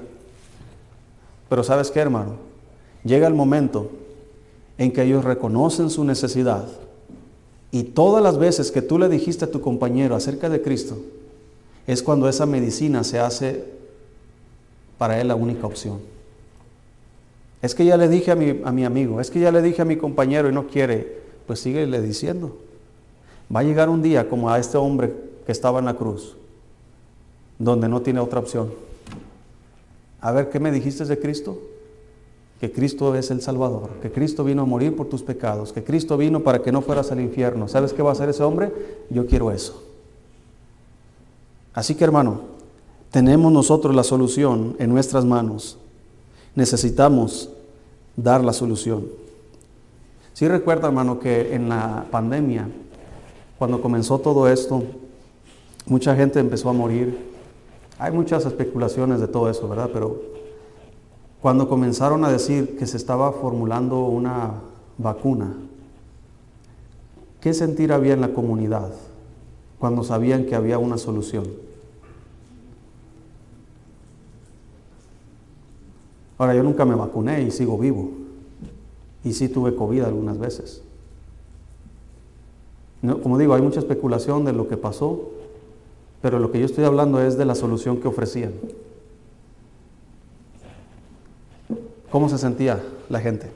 [1.48, 2.34] Pero sabes qué, hermano?
[3.04, 3.90] Llega el momento
[4.78, 6.66] en que ellos reconocen su necesidad
[7.72, 10.98] y todas las veces que tú le dijiste a tu compañero acerca de Cristo,
[11.86, 13.79] es cuando esa medicina se hace
[15.00, 15.98] para él la única opción.
[17.64, 19.82] Es que ya le dije a mi, a mi amigo, es que ya le dije
[19.82, 22.56] a mi compañero y no quiere, pues síguele diciendo.
[23.54, 25.12] Va a llegar un día como a este hombre
[25.46, 26.36] que estaba en la cruz,
[27.58, 28.72] donde no tiene otra opción.
[30.22, 31.58] A ver, ¿qué me dijiste de Cristo?
[32.60, 36.18] Que Cristo es el Salvador, que Cristo vino a morir por tus pecados, que Cristo
[36.18, 37.70] vino para que no fueras al infierno.
[37.70, 38.72] ¿Sabes qué va a hacer ese hombre?
[39.10, 39.82] Yo quiero eso.
[41.74, 42.42] Así que hermano,
[43.12, 45.78] tenemos nosotros la solución en nuestras manos.
[46.56, 47.50] Necesitamos
[48.16, 49.08] dar la solución.
[50.34, 52.70] Si recuerda, hermano, que en la pandemia,
[53.58, 54.84] cuando comenzó todo esto,
[55.86, 57.30] mucha gente empezó a morir.
[57.98, 59.90] Hay muchas especulaciones de todo eso, ¿verdad?
[59.92, 60.22] Pero
[61.42, 64.54] cuando comenzaron a decir que se estaba formulando una
[64.98, 65.54] vacuna,
[67.42, 68.92] ¿qué sentir había en la comunidad
[69.80, 71.69] cuando sabían que había una solución?
[76.40, 78.10] Ahora, yo nunca me vacuné y sigo vivo.
[79.24, 80.82] Y sí tuve COVID algunas veces.
[83.22, 85.30] como digo, hay mucha especulación de lo que pasó,
[86.22, 88.54] pero lo que yo estoy hablando es de la solución que ofrecían.
[92.10, 93.52] ¿Cómo se sentía la gente?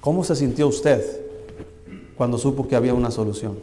[0.00, 1.04] ¿Cómo se sintió usted
[2.16, 3.56] cuando supo que había una solución?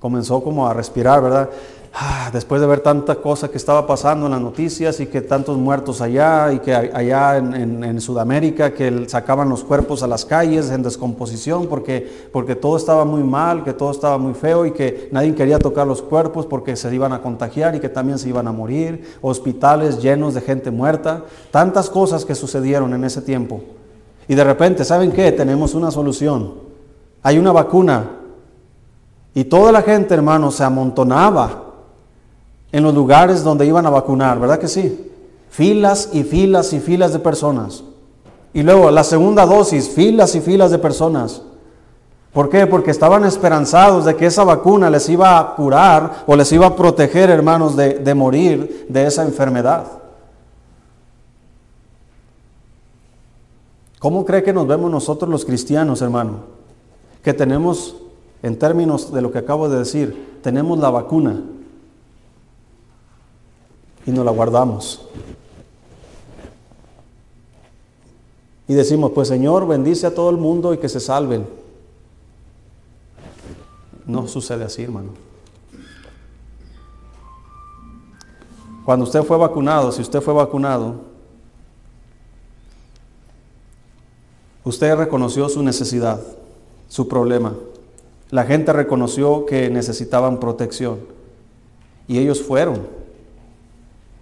[0.00, 1.50] comenzó como a respirar, ¿verdad?
[1.92, 5.58] Ah, después de ver tanta cosa que estaba pasando en las noticias y que tantos
[5.58, 10.84] muertos allá y que allá en, Sudamérica que sacaban los cuerpos a las calles en
[10.84, 15.34] descomposición porque, porque todo estaba muy mal, que todo estaba muy feo y que nadie
[15.34, 18.52] quería tocar los cuerpos porque se iban a contagiar y que también se iban a
[18.52, 23.62] morir, hospitales llenos de gente muerta, tantas cosas que sucedieron en ese tiempo.
[24.28, 25.32] Y de repente, ¿saben qué?
[25.32, 26.54] Tenemos una solución.
[27.22, 28.10] Hay una vacuna.
[29.34, 31.69] Y toda la gente, hermano, se amontonaba
[32.72, 35.10] en los lugares donde iban a vacunar, ¿verdad que sí?
[35.50, 37.82] Filas y filas y filas de personas.
[38.52, 41.42] Y luego la segunda dosis, filas y filas de personas.
[42.32, 42.66] ¿Por qué?
[42.66, 46.76] Porque estaban esperanzados de que esa vacuna les iba a curar o les iba a
[46.76, 49.86] proteger, hermanos, de, de morir de esa enfermedad.
[53.98, 56.44] ¿Cómo cree que nos vemos nosotros los cristianos, hermano?
[57.22, 57.96] Que tenemos,
[58.42, 61.42] en términos de lo que acabo de decir, tenemos la vacuna
[64.06, 65.06] y nos la guardamos.
[68.68, 71.44] Y decimos, pues Señor, bendice a todo el mundo y que se salven.
[74.06, 75.10] No sucede así, hermano.
[78.84, 81.00] Cuando usted fue vacunado, si usted fue vacunado,
[84.64, 86.20] usted reconoció su necesidad,
[86.88, 87.54] su problema.
[88.30, 91.00] La gente reconoció que necesitaban protección
[92.06, 92.99] y ellos fueron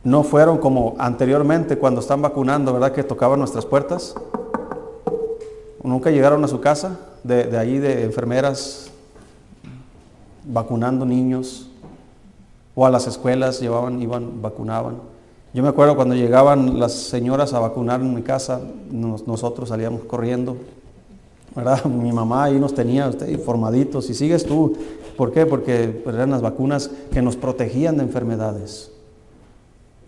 [0.05, 2.93] no fueron como anteriormente cuando están vacunando, ¿verdad?
[2.93, 4.15] Que tocaban nuestras puertas.
[5.83, 8.91] Nunca llegaron a su casa, de, allí de enfermeras
[10.45, 11.69] vacunando niños,
[12.75, 14.97] o a las escuelas llevaban, iban, vacunaban.
[15.53, 20.57] Yo me acuerdo cuando llegaban las señoras a vacunar en mi casa, nosotros salíamos corriendo,
[21.57, 21.85] ¿verdad?
[21.87, 24.77] Mi mamá ahí nos tenía usted informaditos y sigues tú.
[25.17, 25.47] ¿Por qué?
[25.47, 28.93] Porque eran las vacunas que nos protegían de enfermedades.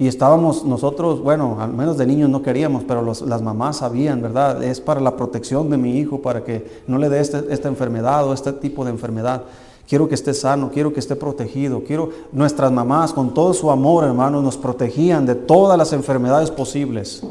[0.01, 4.63] Y estábamos nosotros, bueno, al menos de niños no queríamos, pero las mamás sabían, ¿verdad?
[4.65, 8.27] Es para la protección de mi hijo, para que no le dé este, esta enfermedad
[8.27, 9.43] o este tipo de enfermedad.
[9.87, 11.85] Quiero que esté sano, quiero que esté protegido.
[11.85, 17.23] Quiero nuestras mamás con todo su amor, hermanos, nos protegían de todas las enfermedades posibles.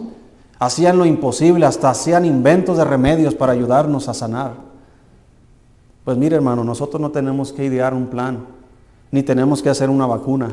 [0.59, 4.51] Hacían lo imposible, hasta hacían inventos de remedios para ayudarnos a sanar.
[6.05, 8.45] Pues mire, hermano, nosotros no tenemos que idear un plan,
[9.09, 10.51] ni tenemos que hacer una vacuna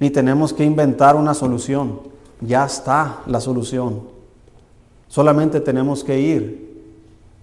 [0.00, 2.00] ni tenemos que inventar una solución.
[2.40, 4.02] Ya está la solución.
[5.08, 6.64] Solamente tenemos que ir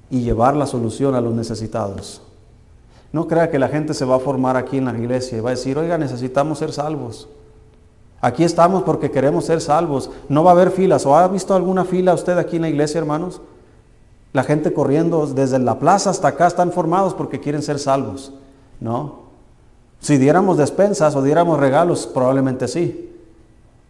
[0.09, 2.21] y llevar la solución a los necesitados.
[3.13, 5.49] No crea que la gente se va a formar aquí en la iglesia y va
[5.49, 7.27] a decir, oiga, necesitamos ser salvos.
[8.21, 10.11] Aquí estamos porque queremos ser salvos.
[10.29, 11.05] No va a haber filas.
[11.05, 13.41] ¿O ha visto alguna fila usted aquí en la iglesia, hermanos?
[14.31, 18.33] La gente corriendo desde la plaza hasta acá están formados porque quieren ser salvos.
[18.79, 19.30] No.
[20.01, 23.09] Si diéramos despensas o diéramos regalos, probablemente sí.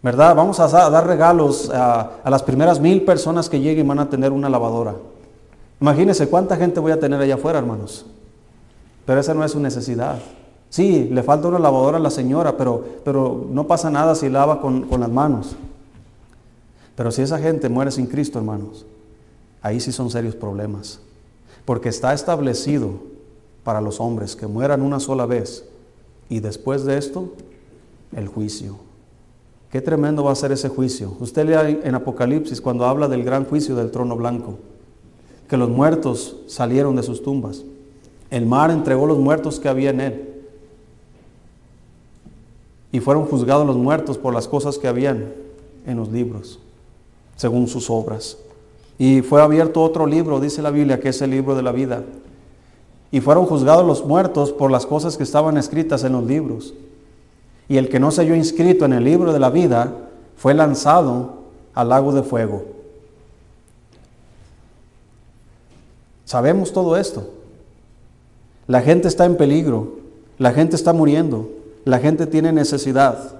[0.03, 0.35] ¿Verdad?
[0.35, 4.49] Vamos a dar regalos a, las primeras mil personas que lleguen van a tener una
[4.49, 4.95] lavadora.
[5.79, 8.05] Imagínense cuánta gente voy a tener allá afuera, hermanos.
[9.05, 10.19] Pero esa no es su necesidad.
[10.69, 14.59] Sí, le falta una lavadora a la señora, pero, pero no pasa nada si lava
[14.59, 15.55] con, con las manos.
[16.95, 18.85] Pero si esa gente muere sin Cristo, hermanos,
[19.61, 20.99] ahí sí son serios problemas.
[21.63, 22.95] Porque está establecido
[23.63, 25.70] para los hombres que mueran una sola vez
[26.31, 27.33] y después de esto,
[28.15, 28.77] el juicio.
[29.69, 31.13] Qué tremendo va a ser ese juicio.
[31.19, 34.57] Usted lea en Apocalipsis cuando habla del gran juicio del trono blanco,
[35.49, 37.65] que los muertos salieron de sus tumbas.
[38.29, 40.29] El mar entregó los muertos que había en él.
[42.93, 45.33] Y fueron juzgados los muertos por las cosas que habían
[45.85, 46.59] en los libros,
[47.35, 48.37] según sus obras.
[48.97, 52.05] Y fue abierto otro libro, dice la Biblia, que es el libro de la vida
[53.11, 56.73] y fueron juzgados los muertos por las cosas que estaban escritas en los libros.
[57.67, 59.93] Y el que no se halló inscrito en el libro de la vida
[60.37, 61.41] fue lanzado
[61.73, 62.65] al lago de fuego.
[66.25, 67.29] Sabemos todo esto.
[68.67, 69.97] La gente está en peligro,
[70.37, 71.49] la gente está muriendo,
[71.83, 73.35] la gente tiene necesidad.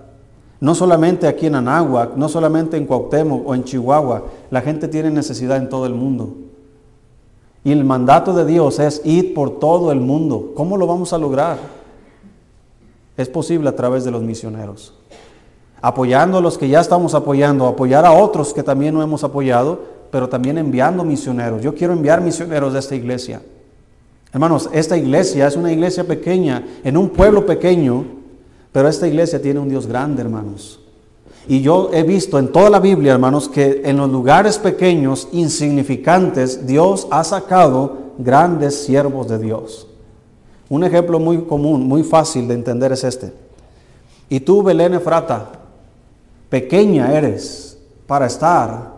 [0.60, 5.10] No solamente aquí en Anáhuac, no solamente en Cuauhtémoc o en Chihuahua, la gente tiene
[5.10, 6.36] necesidad en todo el mundo.
[7.63, 10.54] Y el mandato de Dios es ir por todo el mundo.
[10.56, 11.58] ¿Cómo lo vamos a lograr?
[13.17, 14.95] Es posible a través de los misioneros.
[15.82, 19.80] Apoyando a los que ya estamos apoyando, apoyar a otros que también no hemos apoyado,
[20.12, 21.62] pero también enviando misioneros.
[21.62, 23.41] Yo quiero enviar misioneros de esta iglesia.
[24.34, 28.06] Hermanos, esta iglesia es una iglesia pequeña, en un pueblo pequeño,
[28.71, 30.81] pero esta iglesia tiene un Dios grande, hermanos.
[31.48, 36.68] Y yo he visto en toda la Biblia, hermanos, que en los lugares pequeños, insignificantes,
[36.68, 39.88] Dios ha sacado grandes siervos de Dios.
[40.70, 43.34] Un ejemplo muy común, muy fácil de entender es este.
[44.30, 45.50] Y tú, Belén Efrata,
[46.50, 47.78] pequeña eres
[48.08, 48.94] para estar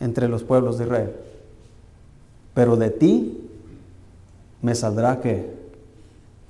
[0.00, 1.16] entre los pueblos de Israel.
[2.54, 3.50] Pero de ti
[4.62, 5.52] me saldrá que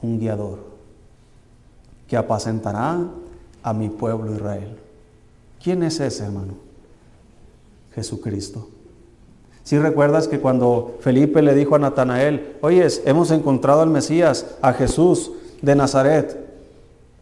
[0.02, 0.58] un guiador
[2.06, 3.00] que apacentará
[3.62, 4.83] a mi pueblo Israel.
[5.64, 6.52] ¿Quién es ese hermano?
[7.94, 8.68] Jesucristo.
[9.62, 14.74] Si recuerdas que cuando Felipe le dijo a Natanael, oyes, hemos encontrado al Mesías, a
[14.74, 16.38] Jesús de Nazaret.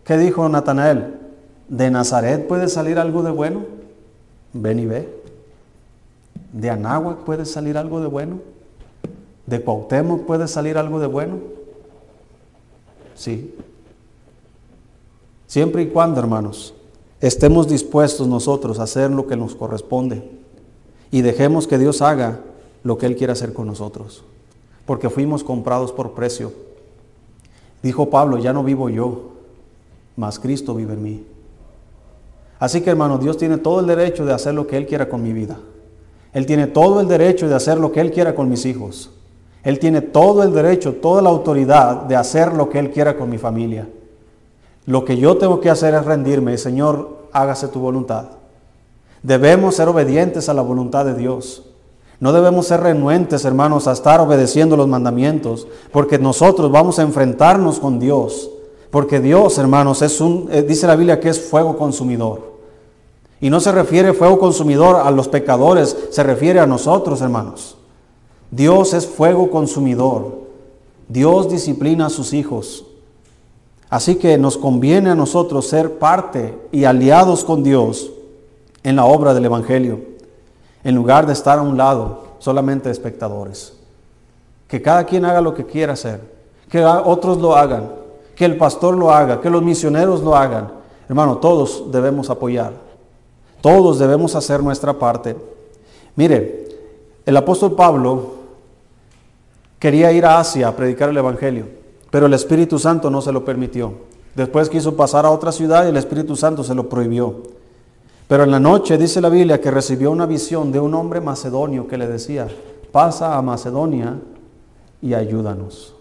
[0.03, 1.15] ¿Qué dijo Natanael?
[1.69, 3.65] ¿De Nazaret puede salir algo de bueno?
[4.53, 5.09] Ven y ve.
[6.53, 8.41] ¿De Anáhuac puede salir algo de bueno?
[9.47, 11.39] ¿De Cuauhtémoc puede salir algo de bueno?
[13.15, 13.55] Sí.
[15.47, 16.75] Siempre y cuando, hermanos,
[17.23, 20.29] estemos dispuestos nosotros a hacer lo que nos corresponde
[21.11, 22.41] y dejemos que Dios haga
[22.83, 24.25] lo que Él quiere hacer con nosotros,
[24.85, 26.53] porque fuimos comprados por precio.
[27.81, 29.31] Dijo Pablo, ya no vivo yo,
[30.17, 31.27] mas Cristo vive en mí.
[32.59, 35.23] Así que hermano, Dios tiene todo el derecho de hacer lo que Él quiera con
[35.23, 35.59] mi vida.
[36.33, 39.11] Él tiene todo el derecho de hacer lo que Él quiera con mis hijos.
[39.63, 43.31] Él tiene todo el derecho, toda la autoridad de hacer lo que Él quiera con
[43.31, 43.89] mi familia.
[44.87, 48.27] Lo que yo tengo que hacer es rendirme, Señor, hágase tu voluntad.
[49.23, 51.63] Debemos ser obedientes a la voluntad de Dios.
[52.19, 57.79] No debemos ser renuentes, hermanos, a estar obedeciendo los mandamientos, porque nosotros vamos a enfrentarnos
[57.79, 58.51] con Dios.
[58.91, 62.53] Porque Dios, hermanos, es un, eh, dice la Biblia que es fuego consumidor.
[63.41, 67.77] Y no se refiere fuego consumidor a los pecadores, se refiere a nosotros, hermanos.
[68.51, 70.43] Dios es fuego consumidor.
[71.09, 72.85] Dios disciplina a sus hijos.
[73.93, 78.11] Así que nos conviene a nosotros ser parte y aliados con Dios
[78.83, 80.01] en la obra del Evangelio,
[80.83, 83.75] en lugar de estar a un lado solamente espectadores.
[84.67, 86.23] Que cada quien haga lo que quiera hacer,
[86.71, 87.93] que otros lo hagan,
[88.35, 90.73] que el pastor lo haga, que los misioneros lo hagan.
[91.07, 92.73] Hermano, todos debemos apoyar,
[93.61, 95.37] todos debemos hacer nuestra parte.
[96.17, 96.67] Mire,
[97.27, 98.37] el apóstol Pablo
[99.79, 101.82] quería ir a Asia a predicar el Evangelio,
[102.13, 103.95] pero el Espíritu Santo no se lo permitió.
[104.35, 107.37] Después quiso pasar a otra ciudad y el Espíritu Santo se lo prohibió.
[108.29, 111.89] Pero en la noche dice la Biblia que recibió una visión de un hombre macedonio
[111.89, 112.49] que le decía,
[112.93, 114.21] pasa a Macedonia
[115.01, 115.95] y ayúdanos.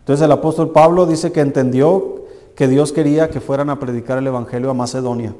[0.00, 4.26] Entonces el apóstol Pablo dice que entendió que Dios quería que fueran a predicar el
[4.26, 5.34] Evangelio a Macedonia.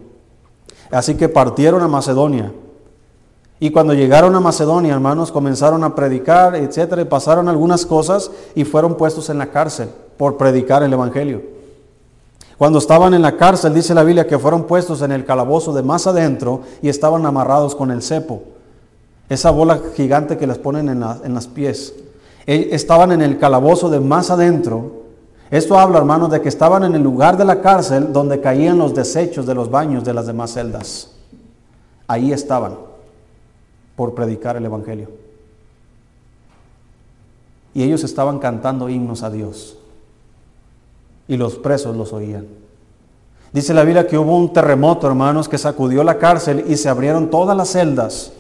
[0.91, 2.55] Así que partieron a Macedonia.
[3.61, 8.65] Y cuando llegaron a Macedonia, hermanos, comenzaron a predicar, etcétera, y pasaron algunas cosas y
[8.65, 11.43] fueron puestos en la cárcel por predicar el Evangelio.
[12.57, 15.83] Cuando estaban en la cárcel, dice la Biblia que fueron puestos en el calabozo de
[15.83, 18.43] más adentro y estaban amarrados con el cepo,
[19.29, 21.95] esa bola gigante que les ponen en, en las pies.
[22.47, 25.03] E, estaban en el calabozo de más adentro.
[25.51, 28.95] Esto habla, hermanos, de que estaban en el lugar de la cárcel donde caían los
[28.95, 31.11] desechos de los baños de las demás celdas.
[32.07, 32.88] Ahí estaban
[33.99, 35.09] por predicar el Evangelio.
[37.75, 39.77] Y ellos estaban cantando himnos a Dios.
[41.27, 42.47] Y los presos los oían.
[43.53, 47.29] Dice la Biblia que hubo un terremoto, hermanos, que sacudió la cárcel y se abrieron
[47.29, 48.31] todas las celdas.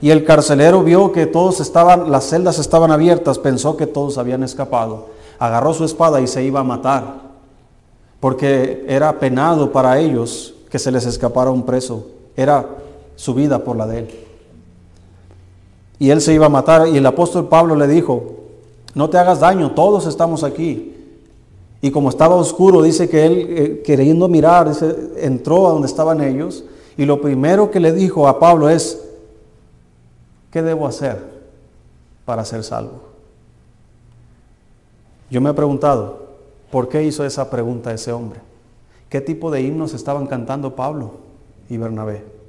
[0.00, 4.44] Y el carcelero vio que todos estaban, las celdas estaban abiertas, pensó que todos habían
[4.44, 5.08] escapado.
[5.40, 7.22] Agarró su espada y se iba a matar,
[8.20, 12.06] porque era penado para ellos que se les escapara un preso.
[12.36, 12.68] Era
[13.16, 14.31] su vida por la de él
[16.02, 16.88] y él se iba a matar.
[16.88, 18.24] Y el apóstol Pablo le dijo,
[18.92, 20.96] no te hagas daño, todos estamos aquí.
[21.80, 24.72] Y como estaba oscuro, dice que él, eh, queriendo mirar,
[25.16, 26.64] entró a donde estaban ellos.
[26.96, 29.00] Y lo primero que le dijo a Pablo es,
[30.50, 31.22] ¿qué debo hacer
[32.24, 33.04] para ser salvo?
[35.30, 36.30] Yo me he preguntado,
[36.72, 38.40] ¿por qué hizo esa pregunta ese hombre?
[39.08, 41.12] ¿Qué tipo de himnos estaban cantando Pablo
[41.70, 42.41] y Bernabé?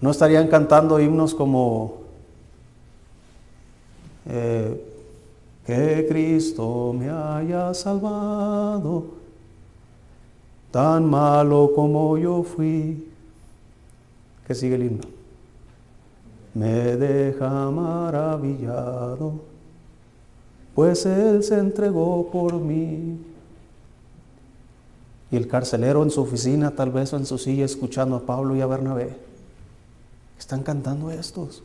[0.00, 1.98] ¿No estarían cantando himnos como
[4.26, 4.82] eh,
[5.66, 9.04] que Cristo me haya salvado,
[10.70, 13.08] tan malo como yo fui?
[14.46, 15.04] ¿Qué sigue el himno?
[16.54, 19.34] Me deja maravillado,
[20.74, 23.18] pues Él se entregó por mí.
[25.30, 28.62] Y el carcelero en su oficina, tal vez en su silla, escuchando a Pablo y
[28.62, 29.29] a Bernabé
[30.40, 31.62] están cantando estos.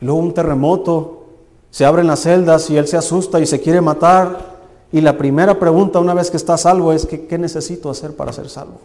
[0.00, 1.24] Luego un terremoto,
[1.70, 4.56] se abren las celdas y él se asusta y se quiere matar.
[4.92, 8.48] Y la primera pregunta una vez que está salvo es, ¿qué necesito hacer para ser
[8.48, 8.80] salvo?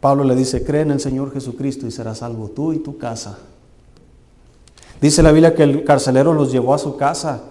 [0.00, 3.38] Pablo le dice, cree en el Señor Jesucristo y serás salvo tú y tu casa.
[5.00, 7.42] Dice la Biblia que el carcelero los llevó a su casa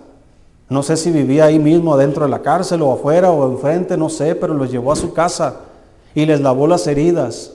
[0.70, 4.10] No sé si vivía ahí mismo dentro de la cárcel o afuera o enfrente, no
[4.10, 5.62] sé, pero los llevó a su casa
[6.16, 7.53] y les lavó las heridas.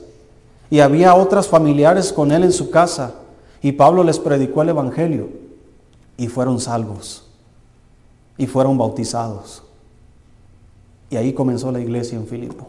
[0.71, 3.14] Y había otras familiares con él en su casa.
[3.62, 5.29] Y Pablo les predicó el Evangelio
[6.16, 7.25] y fueron salvos
[8.37, 9.62] y fueron bautizados.
[11.11, 12.69] Y ahí comenzó la iglesia en Filipo.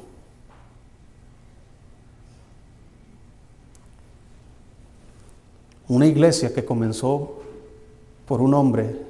[5.87, 7.39] Una iglesia que comenzó
[8.27, 9.05] por un hombre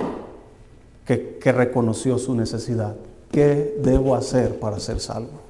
[1.06, 2.96] que, que, reconoció su necesidad.
[3.32, 5.49] ¿Qué debo hacer para ser salvo?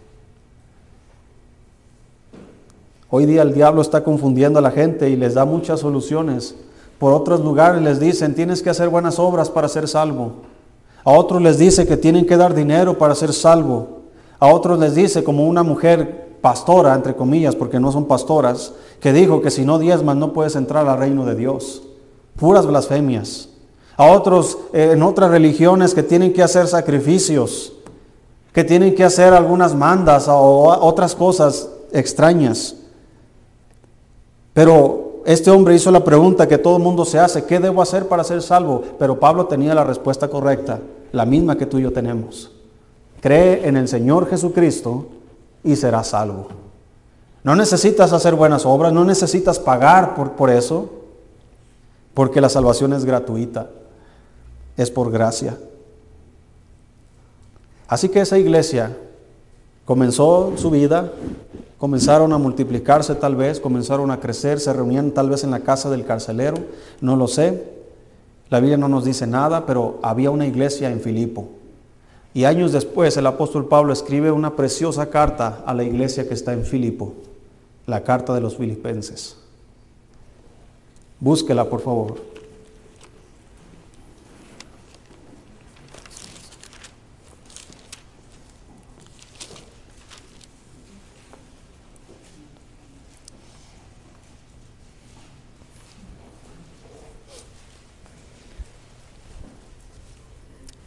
[3.12, 6.54] Hoy día el diablo está confundiendo a la gente y les da muchas soluciones.
[7.00, 10.34] Por otros lugares les dicen, tienes que hacer buenas obras para ser salvo.
[11.04, 14.02] A otros les dice que tienen que dar dinero para ser salvo.
[14.38, 19.12] A otros les dice, como una mujer pastora, entre comillas, porque no son pastoras, que
[19.12, 21.82] dijo que si no diezman no puedes entrar al reino de Dios.
[22.36, 23.50] Puras blasfemias.
[23.98, 27.74] A otros eh, en otras religiones que tienen que hacer sacrificios,
[28.54, 32.76] que tienen que hacer algunas mandas o otras cosas extrañas.
[34.54, 38.08] Pero este hombre hizo la pregunta que todo el mundo se hace, ¿qué debo hacer
[38.08, 38.84] para ser salvo?
[38.98, 40.80] Pero Pablo tenía la respuesta correcta,
[41.12, 42.52] la misma que tú y yo tenemos.
[43.22, 45.08] Cree en el Señor Jesucristo
[45.64, 46.48] y serás salvo.
[47.44, 50.90] No necesitas hacer buenas obras, no necesitas pagar por, por eso,
[52.14, 53.70] porque la salvación es gratuita,
[54.78, 55.58] es por gracia.
[57.88, 58.96] Así que esa iglesia
[59.86, 61.12] comenzó su vida,
[61.80, 65.90] comenzaron a multiplicarse tal vez, comenzaron a crecer, se reunían tal vez en la casa
[65.90, 66.58] del carcelero,
[67.02, 67.80] no lo sé.
[68.50, 71.48] La Biblia no nos dice nada, pero había una iglesia en Filipo.
[72.34, 76.54] Y años después el apóstol Pablo escribe una preciosa carta a la iglesia que está
[76.54, 77.14] en Filipo,
[77.88, 79.38] la carta de los filipenses.
[81.20, 82.29] Búsquela, por favor.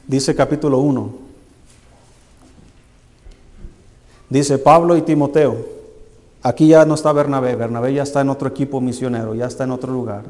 [0.07, 1.11] Dice capítulo 1.
[4.29, 5.57] Dice Pablo y Timoteo.
[6.43, 9.71] Aquí ya no está Bernabé, Bernabé ya está en otro equipo misionero, ya está en
[9.71, 10.25] otro lugar.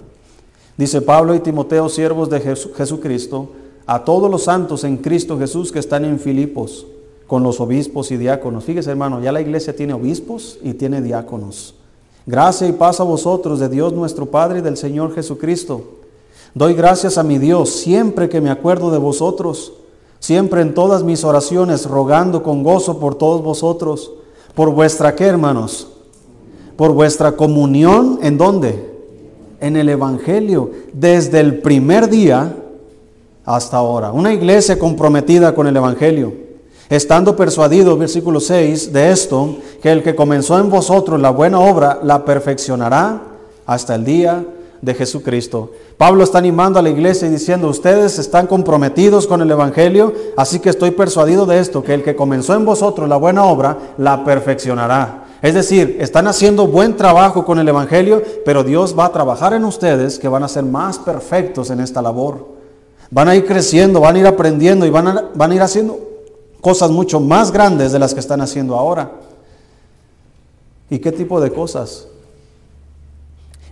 [0.76, 3.50] Dice Pablo y Timoteo, siervos de Jesucristo,
[3.86, 6.86] a todos los santos en Cristo Jesús que están en Filipos,
[7.26, 8.64] con los obispos y diáconos.
[8.64, 11.74] Fíjese hermano, ya la iglesia tiene obispos y tiene diáconos.
[12.26, 16.01] Gracia y paz a vosotros de Dios nuestro Padre y del Señor Jesucristo
[16.54, 19.72] Doy gracias a mi Dios siempre que me acuerdo de vosotros,
[20.18, 24.12] siempre en todas mis oraciones, rogando con gozo por todos vosotros,
[24.54, 25.88] por vuestra qué, hermanos,
[26.76, 28.92] por vuestra comunión, ¿en dónde?
[29.60, 32.54] En el Evangelio, desde el primer día
[33.46, 34.12] hasta ahora.
[34.12, 36.34] Una iglesia comprometida con el Evangelio,
[36.90, 42.00] estando persuadido, versículo 6, de esto, que el que comenzó en vosotros la buena obra,
[42.02, 43.22] la perfeccionará
[43.64, 44.44] hasta el día
[44.82, 45.70] de Jesucristo.
[45.96, 50.58] Pablo está animando a la iglesia y diciendo, ustedes están comprometidos con el Evangelio, así
[50.58, 54.24] que estoy persuadido de esto, que el que comenzó en vosotros la buena obra, la
[54.24, 55.24] perfeccionará.
[55.40, 59.64] Es decir, están haciendo buen trabajo con el Evangelio, pero Dios va a trabajar en
[59.64, 62.46] ustedes que van a ser más perfectos en esta labor.
[63.10, 65.98] Van a ir creciendo, van a ir aprendiendo y van a, van a ir haciendo
[66.60, 69.12] cosas mucho más grandes de las que están haciendo ahora.
[70.90, 72.08] ¿Y qué tipo de cosas?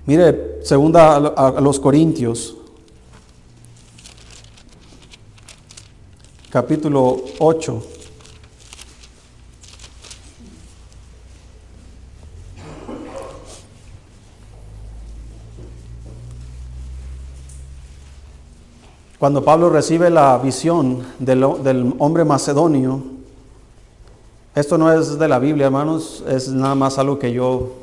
[0.07, 2.57] Mire, segunda a los Corintios,
[6.48, 7.82] capítulo 8.
[19.18, 23.03] Cuando Pablo recibe la visión del, del, hombre macedonio,
[24.55, 27.74] esto no es de la Biblia, hermanos, es nada más algo que yo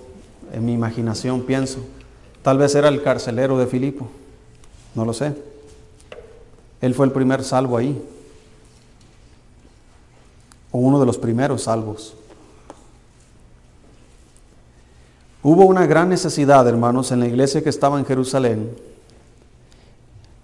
[0.51, 1.77] en mi imaginación pienso.
[2.47, 4.07] Tal vez era el carcelero de Filipo,
[4.95, 5.33] no lo sé.
[6.79, 8.01] Él fue el primer salvo ahí,
[10.71, 12.13] o uno de los primeros salvos.
[15.43, 18.71] Hubo una gran necesidad, hermanos, en la iglesia que estaba en Jerusalén.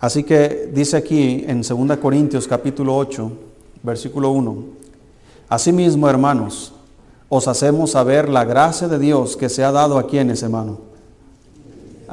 [0.01, 3.31] Así que dice aquí en 2 Corintios capítulo 8,
[3.81, 4.63] versículo 1,
[5.47, 6.73] Asimismo, hermanos,
[7.29, 10.91] os hacemos saber la gracia de Dios que se ha dado a quienes, hermano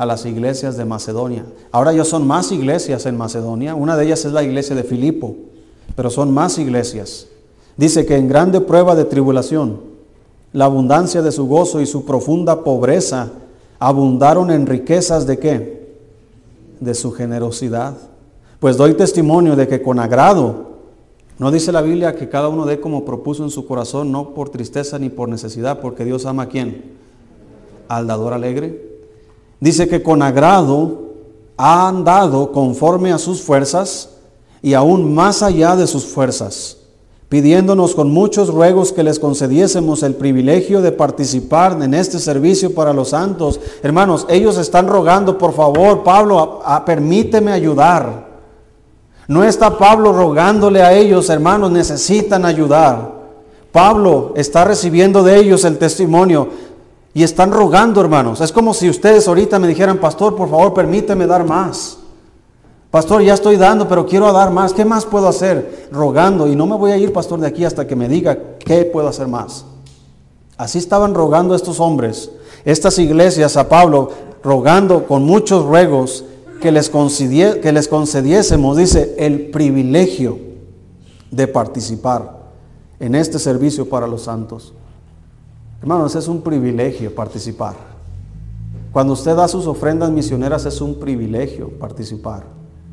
[0.00, 1.44] a las iglesias de Macedonia.
[1.70, 3.74] Ahora ya son más iglesias en Macedonia.
[3.74, 5.36] Una de ellas es la iglesia de Filipo,
[5.94, 7.26] pero son más iglesias.
[7.76, 9.78] Dice que en grande prueba de tribulación,
[10.54, 13.28] la abundancia de su gozo y su profunda pobreza
[13.78, 15.98] abundaron en riquezas de qué?
[16.80, 17.92] De su generosidad.
[18.58, 20.78] Pues doy testimonio de que con agrado,
[21.36, 24.48] no dice la Biblia que cada uno dé como propuso en su corazón, no por
[24.48, 26.84] tristeza ni por necesidad, porque Dios ama a quién?
[27.86, 28.89] Al dador alegre.
[29.60, 31.10] Dice que con agrado
[31.56, 34.10] han dado conforme a sus fuerzas
[34.62, 36.78] y aún más allá de sus fuerzas
[37.30, 42.92] pidiéndonos con muchos ruegos que les concediésemos el privilegio de participar en este servicio para
[42.92, 43.60] los santos.
[43.84, 48.28] Hermanos, ellos están rogando, por favor, Pablo, permíteme ayudar.
[49.28, 53.20] No está Pablo rogándole a ellos, hermanos, necesitan ayudar.
[53.70, 56.48] Pablo está recibiendo de ellos el testimonio
[57.12, 58.40] y están rogando, hermanos.
[58.40, 61.98] Es como si ustedes ahorita me dijeran, pastor, por favor, permíteme dar más.
[62.90, 64.72] Pastor, ya estoy dando, pero quiero dar más.
[64.72, 65.88] ¿Qué más puedo hacer?
[65.92, 66.46] Rogando.
[66.46, 69.08] Y no me voy a ir, pastor, de aquí hasta que me diga qué puedo
[69.08, 69.64] hacer más.
[70.56, 72.30] Así estaban rogando estos hombres,
[72.64, 74.10] estas iglesias a Pablo,
[74.42, 76.24] rogando con muchos ruegos
[76.60, 80.38] que les, que les concediésemos, dice, el privilegio
[81.30, 82.40] de participar
[82.98, 84.74] en este servicio para los santos.
[85.80, 87.74] Hermanos, es un privilegio participar.
[88.92, 92.44] Cuando usted da sus ofrendas misioneras es un privilegio participar.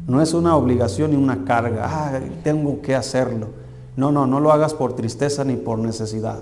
[0.08, 1.86] No es una obligación ni una carga.
[1.86, 3.48] Ah, tengo que hacerlo.
[3.96, 6.40] No, no, no lo hagas por tristeza ni por necesidad.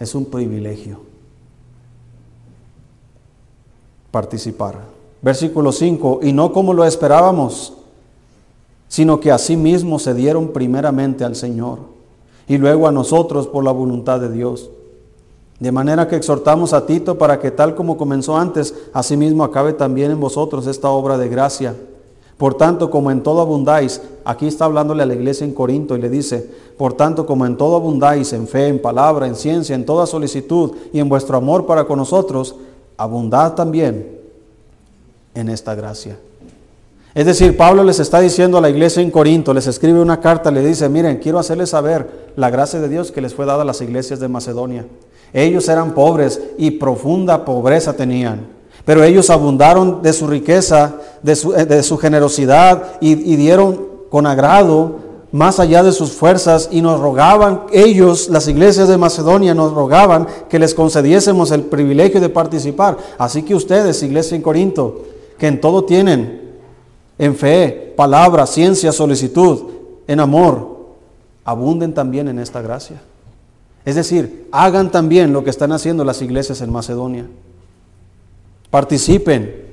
[0.00, 1.00] Es un privilegio
[4.10, 4.78] participar.
[5.22, 7.74] Versículo 5, y no como lo esperábamos,
[8.88, 11.78] sino que mismo se dieron primeramente al Señor
[12.46, 14.70] y luego a nosotros por la voluntad de Dios.
[15.64, 20.10] De manera que exhortamos a Tito para que tal como comenzó antes, asimismo acabe también
[20.10, 21.74] en vosotros esta obra de gracia
[22.36, 26.00] por tanto, como en todo abundáis, aquí está hablándole a la iglesia en Corinto y
[26.00, 29.86] le dice, por tanto, como en todo abundáis, en fe, en palabra, en ciencia, en
[29.86, 32.56] toda solicitud y en vuestro amor para con nosotros,
[32.96, 34.18] abundad también
[35.34, 36.18] en esta gracia.
[37.14, 40.50] Es decir, Pablo les está diciendo a la iglesia en Corinto, les escribe una carta,
[40.50, 43.64] le dice, miren, quiero hacerles saber la gracia de Dios que les fue dada a
[43.64, 44.84] las iglesias de Macedonia.
[45.34, 48.46] Ellos eran pobres y profunda pobreza tenían.
[48.86, 53.80] Pero ellos abundaron de su riqueza, de su, eh, generosidad y, y dieron
[54.10, 59.52] con agrado más allá de sus fuerzas y nos rogaban, ellos, las iglesias de Macedonia,
[59.52, 62.96] nos rogaban que les concediésemos el privilegio de participar.
[63.18, 65.02] Así que ustedes, iglesia en Corinto,
[65.36, 66.52] que en todo tienen,
[67.18, 69.62] en fe, palabra, ciencia, solicitud,
[70.06, 70.76] en amor,
[71.44, 73.02] abunden también en esta gracia.
[73.84, 77.26] Es decir, hagan también lo que están haciendo las iglesias en Macedonia.
[78.70, 79.64] Participen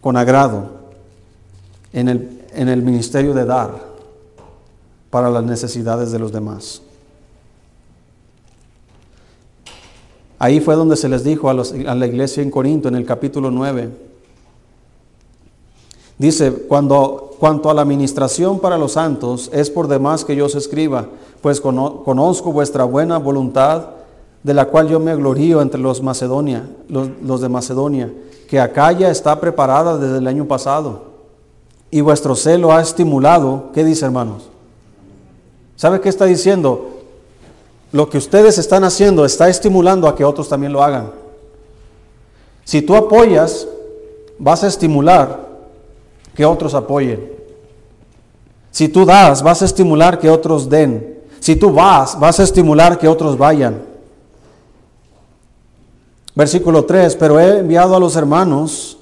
[0.00, 0.70] con agrado
[1.92, 3.90] en el, en el ministerio de dar
[5.10, 6.82] para las necesidades de los demás.
[10.38, 13.90] Ahí fue donde se les dijo a, la iglesia en Corinto, en el capítulo 9.
[16.16, 20.54] Dice, cuando, cuanto a la administración para los santos, es por demás que yo os
[20.54, 21.08] escriba,
[21.40, 24.00] pues conozco vuestra buena voluntad
[24.42, 28.10] de la cual yo me glorío entre los, Macedonia, los, de Macedonia,
[28.48, 31.10] que acá ya está preparada desde el año pasado.
[31.90, 34.48] Y vuestro celo ha estimulado, ¿qué dice hermanos?
[35.76, 36.90] ¿Sabe qué está diciendo?
[37.92, 41.10] Lo que ustedes están haciendo está estimulando a que otros también lo hagan.
[42.64, 43.66] Si tú apoyas,
[44.38, 45.48] vas a estimular
[46.34, 47.32] que otros apoyen.
[48.70, 51.19] Si tú das, vas a estimular que otros den.
[51.40, 53.82] Si tú vas, vas a estimular que otros vayan.
[56.34, 58.98] Versículo 3, pero he enviado a los hermanos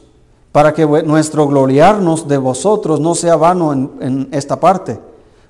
[0.52, 4.98] para que nuestro gloriarnos de vosotros no sea vano en, esta parte,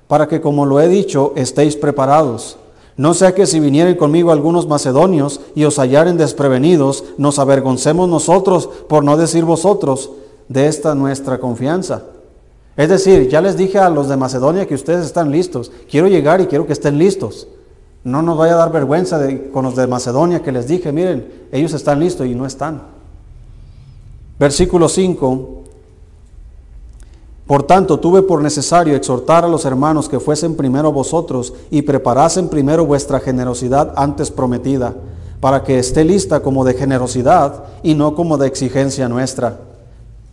[0.07, 2.57] para que como lo he dicho, estéis preparados.
[2.97, 8.69] No sea que si vinieren conmigo algunos macedonios y os hallaren desprevenidos, nos avergoncemos nosotros,
[8.89, 10.11] por no decir vosotros,
[10.49, 12.03] de esta nuestra confianza.
[12.79, 15.69] Es decir, ya les dije a los de Macedonia que ustedes están listos.
[15.91, 17.45] Quiero llegar y quiero que estén listos.
[18.05, 19.19] No nos vaya a dar vergüenza
[19.51, 22.83] con los de Macedonia que les dije, miren, ellos están listos y no están.
[24.39, 25.63] Versículo 5.
[27.45, 32.47] Por tanto, tuve por necesario exhortar a los hermanos que fuesen primero vosotros y preparasen
[32.47, 34.95] primero vuestra generosidad antes prometida,
[35.41, 39.59] para que esté lista como de generosidad y no como de exigencia nuestra.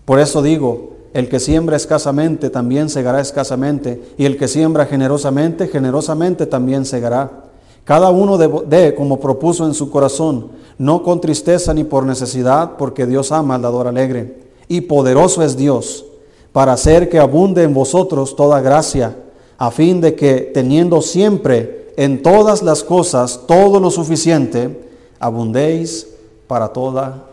[0.04, 5.68] Por eso digo, el que siembra escasamente también segará escasamente, y el que siembra generosamente,
[5.68, 7.44] generosamente también segará.
[7.84, 10.48] Cada uno dé como propuso en su corazón,
[10.78, 14.46] no con tristeza ni por necesidad, porque Dios ama al dador alegre.
[14.68, 16.04] Y poderoso es Dios
[16.52, 19.14] para hacer que abunde en vosotros toda gracia,
[19.58, 24.88] a fin de que teniendo siempre en todas las cosas todo lo suficiente,
[25.20, 26.08] abundéis
[26.46, 27.24] para toda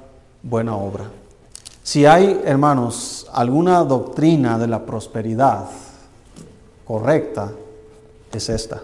[0.41, 1.22] buena obra.
[1.84, 5.65] Si hay, hermanos, alguna doctrina de la prosperidad
[6.86, 7.51] correcta,
[8.31, 8.81] es esta.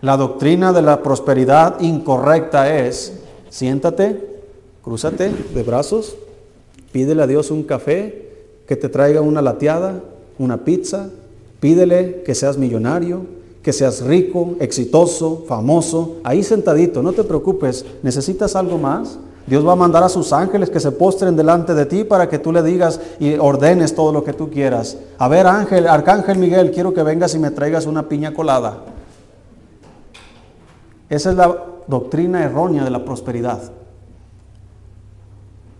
[0.00, 3.14] La doctrina de la prosperidad incorrecta es,
[3.50, 4.42] siéntate,
[4.84, 6.16] crúzate de brazos,
[6.92, 8.26] pídele a Dios un café,
[8.68, 10.02] que te traiga una lateada,
[10.38, 11.10] una pizza,
[11.58, 13.26] pídele que seas millonario,
[13.62, 19.18] que seas rico, exitoso, famoso, ahí sentadito, no te preocupes, ¿necesitas algo más?
[19.46, 22.38] Dios va a mandar a sus ángeles que se postren delante de ti para que
[22.38, 24.98] tú le digas y ordenes todo lo que tú quieras.
[25.18, 28.78] A ver, ángel, arcángel Miguel, quiero que vengas y me traigas una piña colada.
[31.08, 33.60] Esa es la doctrina errónea de la prosperidad.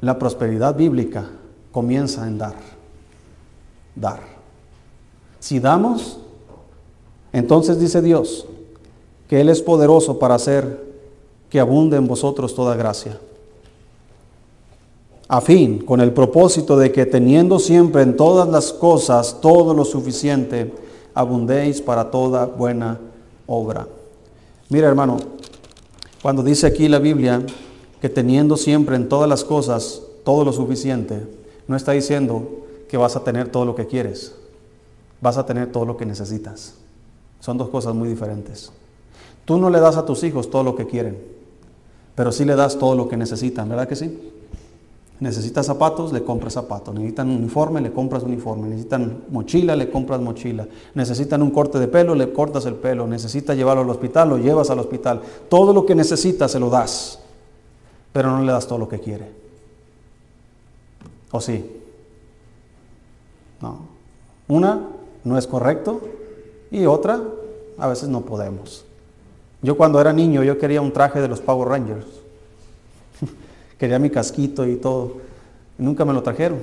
[0.01, 1.25] La prosperidad bíblica
[1.73, 2.55] comienza en dar.
[3.97, 4.21] Dar.
[5.41, 6.21] Si damos,
[7.33, 8.47] entonces dice Dios
[9.29, 10.87] que Él es poderoso para hacer
[11.51, 13.19] que abunde en vosotros toda gracia.
[15.29, 19.85] A fin, con el propósito de que teniendo siempre en todas las cosas todo lo
[19.85, 20.73] suficiente,
[21.15, 23.01] abundéis para toda buena
[23.47, 23.89] obra.
[24.69, 25.17] Mira hermano,
[26.23, 27.45] cuando dice aquí la Biblia
[28.01, 31.27] que teniendo siempre en todas las cosas todo lo suficiente,
[31.67, 32.49] no está diciendo
[32.89, 34.37] que vas a tener todo lo que quieres,
[35.21, 36.75] vas a tener todo lo que necesitas.
[37.41, 38.71] Son dos cosas muy diferentes.
[39.45, 41.19] Tú no le das a tus hijos todo lo que quieren,
[42.15, 44.36] pero sí le das todo lo que necesitan, ¿verdad que sí?
[45.19, 46.95] Necesitas zapatos, le compras zapatos.
[46.95, 48.69] Necesitan un uniforme, le compras uniforme.
[48.69, 50.67] Necesitan mochila, le compras mochila.
[50.95, 53.07] Necesitan un corte de pelo, le cortas el pelo.
[53.07, 55.23] Necesitas llevarlo al hospital, lo llevas al hospital.
[55.49, 57.19] Todo lo que necesitas se lo das,
[58.13, 59.31] pero no le das todo lo que quiere.
[61.31, 61.65] ¿O sí?
[63.63, 63.79] No.
[64.49, 64.87] Una,
[65.25, 66.01] no es correcto.
[66.71, 67.23] Y otra,
[67.79, 68.85] a veces no podemos.
[69.63, 72.07] Yo cuando era niño, yo quería un traje de los Power Rangers.
[73.79, 75.19] Quería mi casquito y todo.
[75.79, 76.61] nunca me lo trajeron.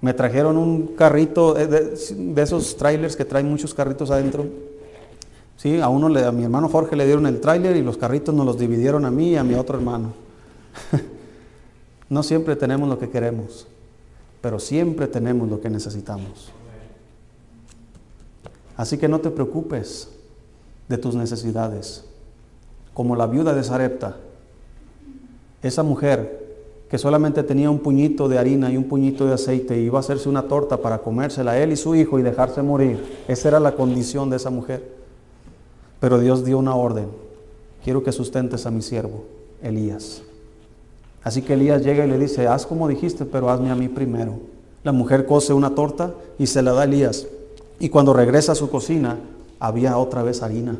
[0.00, 1.94] Me trajeron un carrito de,
[2.36, 4.46] esos trailers que traen muchos carritos adentro.
[5.56, 8.44] Sí, a uno, a mi hermano Jorge le dieron el trailer y los carritos nos
[8.44, 10.12] los dividieron a mí y a mi otro hermano.
[12.10, 13.66] no siempre tenemos lo que queremos,
[14.42, 16.52] pero siempre tenemos lo que necesitamos.
[18.76, 20.10] Así que no te preocupes
[20.88, 22.04] de tus necesidades.
[22.92, 24.16] Como la viuda de Sarepta,
[25.62, 26.46] esa mujer
[26.88, 30.28] que solamente tenía un puñito de harina y un puñito de aceite iba a hacerse
[30.28, 33.02] una torta para comérsela él y su hijo y dejarse morir.
[33.26, 34.94] Esa era la condición de esa mujer.
[35.98, 37.08] Pero Dios dio una orden.
[37.82, 39.24] Quiero que sustentes a mi siervo,
[39.62, 40.22] Elías.
[41.24, 44.38] Así que Elías llega y le dice, haz como dijiste, pero hazme a mí primero.
[44.84, 47.26] La mujer cose una torta y se la da a Elías.
[47.80, 49.18] Y cuando regresa a su cocina,
[49.58, 50.78] había otra vez harina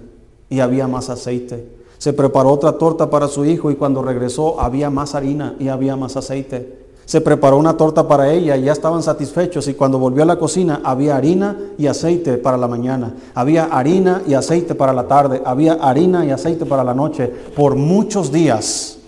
[0.49, 1.67] y había más aceite
[1.99, 5.97] se preparó otra torta para su hijo y cuando regresó había más harina y había
[5.97, 6.87] más aceite.
[7.07, 10.41] Se preparó una torta para ella y ya estaban satisfechos y cuando volvió a la
[10.41, 15.41] cocina había harina y aceite para la mañana, había harina y aceite para la tarde,
[15.45, 18.99] había harina y aceite para la noche por muchos días.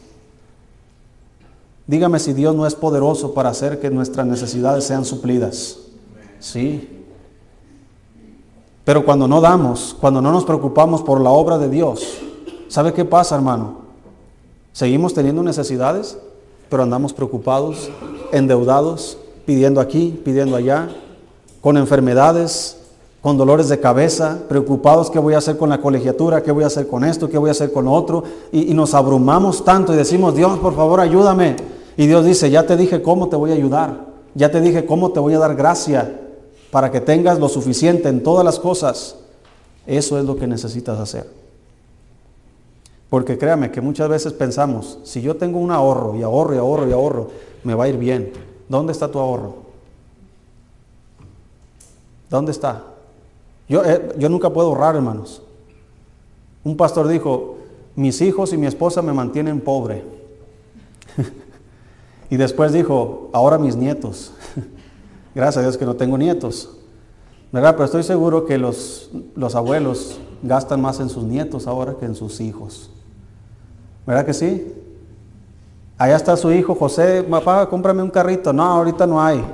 [1.88, 5.78] Dígame si Dios no es poderoso para hacer que nuestras necesidades sean suplidas.
[6.38, 7.04] Sí.
[8.84, 12.20] Pero cuando no damos, cuando no nos preocupamos por la obra de Dios,
[12.68, 13.78] ¿Sabe qué pasa, hermano?
[14.72, 16.18] Seguimos teniendo necesidades,
[16.68, 17.90] pero andamos preocupados,
[18.30, 20.90] endeudados, pidiendo aquí, pidiendo allá,
[21.62, 22.76] con enfermedades,
[23.22, 26.68] con dolores de cabeza, preocupados qué voy a hacer con la colegiatura, qué voy a
[26.68, 29.96] hacer con esto, qué voy a hacer con otro, y, y nos abrumamos tanto y
[29.96, 31.56] decimos, Dios, por favor, ayúdame.
[31.96, 35.10] Y Dios dice, ya te dije cómo te voy a ayudar, ya te dije cómo
[35.10, 36.20] te voy a dar gracia
[36.70, 39.16] para que tengas lo suficiente en todas las cosas.
[39.86, 41.47] Eso es lo que necesitas hacer.
[43.10, 46.88] Porque créame que muchas veces pensamos, si yo tengo un ahorro y ahorro y ahorro
[46.88, 47.30] y ahorro,
[47.64, 48.32] me va a ir bien.
[48.68, 49.56] ¿Dónde está tu ahorro?
[52.28, 52.84] ¿Dónde está?
[53.68, 55.42] Yo, eh, yo nunca puedo ahorrar, hermanos.
[56.64, 57.56] Un pastor dijo,
[57.96, 60.04] mis hijos y mi esposa me mantienen pobre.
[62.30, 64.32] y después dijo, ahora mis nietos.
[65.34, 66.76] Gracias a Dios que no tengo nietos.
[67.52, 67.72] ¿Verdad?
[67.72, 72.14] Pero estoy seguro que los, los abuelos gastan más en sus nietos ahora que en
[72.14, 72.90] sus hijos.
[74.08, 74.72] ¿Verdad que sí?
[75.98, 78.54] Allá está su hijo José, papá, cómprame un carrito.
[78.54, 79.44] No, ahorita no hay.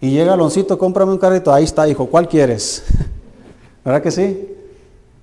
[0.00, 1.54] Y llega Aloncito, cómprame un carrito.
[1.54, 2.82] Ahí está, hijo, ¿cuál quieres?
[3.84, 4.48] ¿Verdad que sí?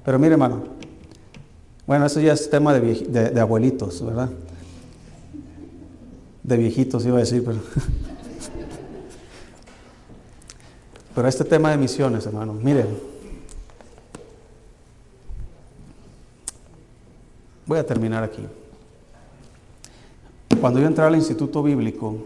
[0.05, 0.63] Pero mire, hermano.
[1.85, 4.29] Bueno, eso ya es tema de, de abuelitos, ¿verdad?
[6.41, 7.59] De viejitos iba a decir, pero...
[11.13, 12.87] Pero este tema de misiones, hermano, miren.
[17.66, 18.43] Voy a terminar aquí.
[20.59, 22.18] Cuando yo entré al instituto bíblico,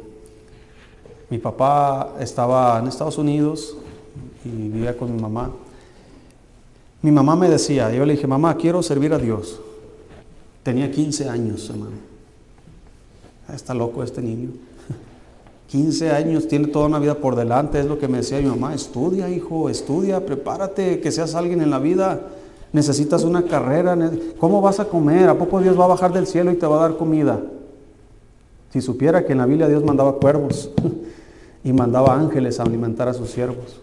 [1.29, 3.77] Mi papá estaba en Estados Unidos
[4.43, 5.51] y vivía con mi mamá.
[7.03, 9.59] Mi mamá me decía, yo le dije, mamá, quiero servir a Dios.
[10.63, 11.97] Tenía 15 años, hermano.
[13.47, 14.49] Ah, está loco este niño.
[15.67, 18.73] 15 años, tiene toda una vida por delante, es lo que me decía mi mamá.
[18.73, 22.21] Estudia, hijo, estudia, prepárate, que seas alguien en la vida.
[22.71, 23.97] Necesitas una carrera.
[24.39, 25.29] ¿Cómo vas a comer?
[25.29, 27.39] ¿A poco Dios va a bajar del cielo y te va a dar comida?
[28.71, 30.69] Si supiera que en la Biblia Dios mandaba cuervos
[31.63, 33.79] y mandaba ángeles a alimentar a sus siervos,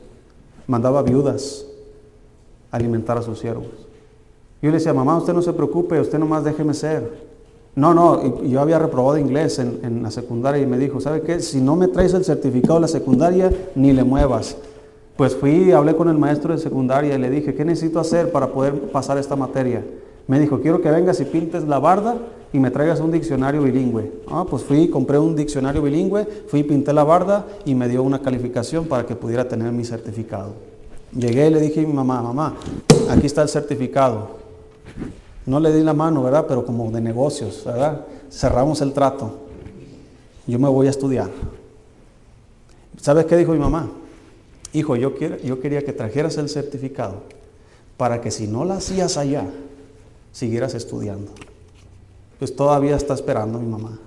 [0.66, 1.66] mandaba viudas
[2.70, 3.66] a alimentar a sus siervos.
[4.62, 7.26] Yo le decía, mamá, usted no se preocupe, usted nomás déjeme ser.
[7.74, 11.40] No, no, yo había reprobado inglés en, en, la secundaria y me dijo, ¿sabe qué?
[11.40, 14.56] Si no me traes el certificado de la secundaria, ni le muevas.
[15.16, 18.48] Pues fui, hablé con el maestro de secundaria y le dije, ¿qué necesito hacer para
[18.48, 19.82] poder pasar esta materia?
[20.26, 22.16] Me dijo, quiero que vengas y pintes la barda
[22.52, 24.12] y me traigas un diccionario bilingüe.
[24.28, 28.20] Ah, pues fui, compré un diccionario bilingüe, fui, pinté la barda y me dio una
[28.20, 30.52] calificación para que pudiera tener mi certificado.
[31.12, 32.54] Llegué y le dije a mi mamá, mamá,
[33.08, 34.36] aquí está el certificado.
[35.46, 36.44] No le di la mano, ¿verdad?
[36.46, 38.04] Pero como de negocios, ¿verdad?
[38.30, 39.32] Cerramos el trato.
[40.46, 41.30] Yo me voy a estudiar.
[43.00, 43.88] ¿Sabes qué dijo mi mamá?
[44.76, 47.22] Hijo, yo, quería que trajeras el certificado
[47.96, 49.48] para que si no lo hacías allá,
[50.32, 51.32] siguieras estudiando.
[52.38, 53.92] Pues todavía está esperando mi mamá.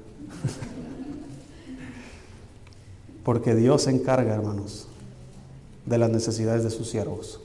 [3.26, 4.88] Porque Dios se encarga, hermanos,
[5.88, 7.41] de las necesidades de sus siervos.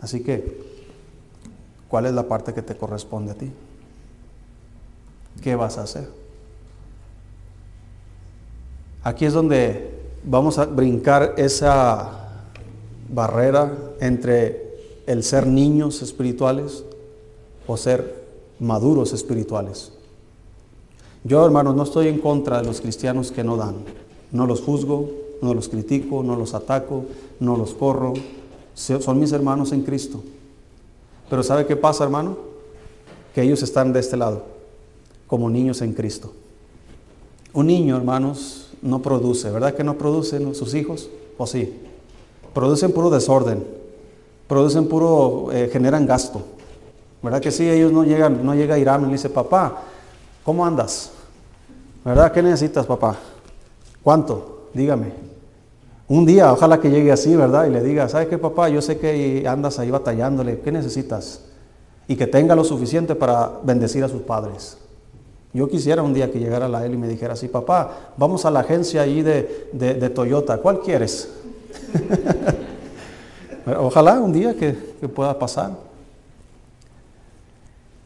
[0.00, 0.64] Así que,
[1.86, 3.52] ¿cuál es la parte que te corresponde a ti?
[5.44, 6.25] ¿Qué vas a hacer?
[9.06, 9.88] Aquí es donde
[10.24, 12.40] vamos a brincar esa
[13.08, 16.84] barrera entre el ser niños espirituales
[17.68, 18.24] o ser
[18.58, 19.92] maduros espirituales.
[21.22, 23.76] Yo, hermanos, no estoy en contra de los cristianos que no dan.
[24.32, 25.08] No los juzgo,
[25.40, 27.04] no los critico, no los ataco,
[27.38, 28.14] no los corro.
[28.74, 30.20] Son mis hermanos en Cristo.
[31.30, 32.36] Pero ¿sabe qué pasa, hermano?
[33.36, 34.46] Que ellos están de este lado,
[35.28, 36.32] como niños en Cristo.
[37.52, 41.10] Un niño, hermanos, no produce, ¿verdad que no producen sus hijos?
[41.38, 41.80] ¿O sí?
[42.54, 43.64] Producen puro desorden,
[44.48, 46.42] producen puro, eh, generan gasto.
[47.22, 47.68] ¿Verdad que sí?
[47.68, 49.82] Ellos no llegan, no llega Irán y le dice, papá,
[50.44, 51.10] ¿cómo andas?
[52.04, 52.32] ¿Verdad?
[52.32, 53.16] ¿Qué necesitas, papá?
[54.02, 54.68] ¿Cuánto?
[54.72, 55.12] Dígame.
[56.08, 57.66] Un día, ojalá que llegue así, ¿verdad?
[57.66, 58.68] Y le diga, ¿sabes qué, papá?
[58.68, 61.40] Yo sé que andas ahí batallándole, ¿qué necesitas?
[62.06, 64.78] Y que tenga lo suficiente para bendecir a sus padres.
[65.56, 68.50] Yo quisiera un día que llegara la él y me dijera así, papá, vamos a
[68.50, 71.30] la agencia ahí de, de Toyota, ¿cuál quieres?
[73.66, 74.72] Ojalá un día que,
[75.08, 75.78] pueda pasar.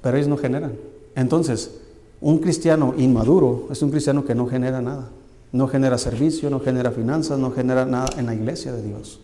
[0.00, 0.74] Pero ellos no generan.
[1.16, 1.72] Entonces,
[2.20, 5.08] un cristiano inmaduro es un cristiano que no genera nada.
[5.50, 9.18] No genera servicio, no genera finanzas, no genera nada en la iglesia de Dios.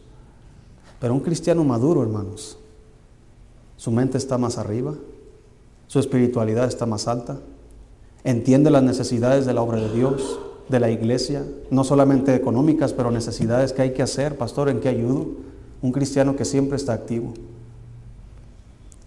[0.98, 2.58] Pero un cristiano maduro, hermanos,
[3.76, 4.94] su mente está más arriba,
[5.86, 7.38] su espiritualidad está más alta,
[8.26, 13.12] entiende las necesidades de la obra de Dios, de la iglesia, no solamente económicas, pero
[13.12, 15.28] necesidades que hay que hacer, pastor, ¿en qué ayudo?
[15.80, 17.34] Un cristiano que siempre está activo.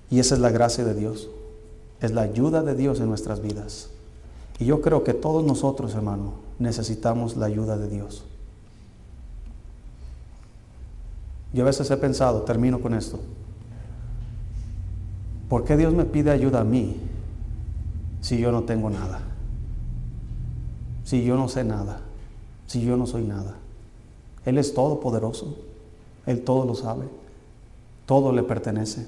[0.10, 1.30] Y esa es la gracia de Dios.
[2.00, 3.90] Es la ayuda de Dios en nuestras vidas.
[4.58, 8.24] Y yo creo que todos nosotros, hermano, necesitamos la ayuda de Dios.
[11.52, 13.20] Yo a veces he pensado, termino con esto,
[15.50, 17.09] ¿por qué Dios me pide ayuda a mí
[18.22, 19.22] si yo no tengo nada?
[21.04, 22.02] Si yo no sé nada,
[22.68, 23.56] si yo no soy nada.
[24.46, 25.58] Él es todopoderoso.
[26.26, 27.06] Él todo lo sabe,
[28.06, 29.08] todo le pertenece.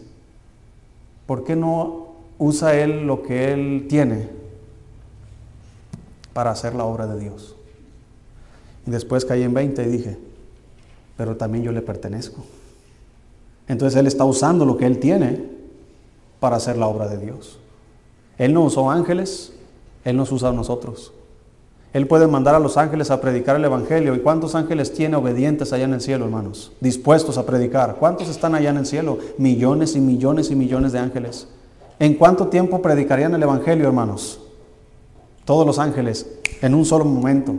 [1.27, 2.07] ¿Por qué no
[2.39, 4.27] usa Él lo que Él tiene
[6.33, 7.55] para hacer la obra de Dios?
[8.87, 10.17] Y después caí en 20 y dije,
[11.15, 12.43] pero también yo le pertenezco.
[13.67, 15.45] Entonces Él está usando lo que Él tiene
[16.39, 17.60] para hacer la obra de Dios.
[18.37, 19.53] Él no usó ángeles,
[20.03, 21.13] Él nos usa a nosotros.
[21.93, 24.15] Él puede mandar a los ángeles a predicar el Evangelio.
[24.15, 26.71] ¿Y cuántos ángeles tiene obedientes allá en el cielo, hermanos?
[26.79, 27.97] Dispuestos a predicar.
[27.99, 29.17] ¿Cuántos están allá en el cielo?
[29.37, 31.49] Millones y millones y millones de ángeles.
[31.99, 34.39] ¿En cuánto tiempo predicarían el Evangelio, hermanos?
[35.43, 36.25] Todos los ángeles,
[36.61, 37.53] en un solo momento.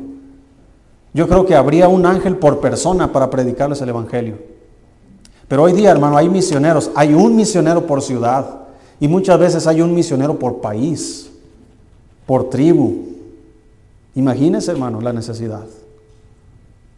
[1.12, 4.38] Yo creo que habría un ángel por persona para predicarles el Evangelio.
[5.46, 6.90] Pero hoy día, hermano, hay misioneros.
[6.94, 8.61] Hay un misionero por ciudad.
[9.02, 11.28] Y muchas veces hay un misionero por país,
[12.24, 13.10] por tribu,
[14.14, 15.64] Imagínense, hermano, la necesidad.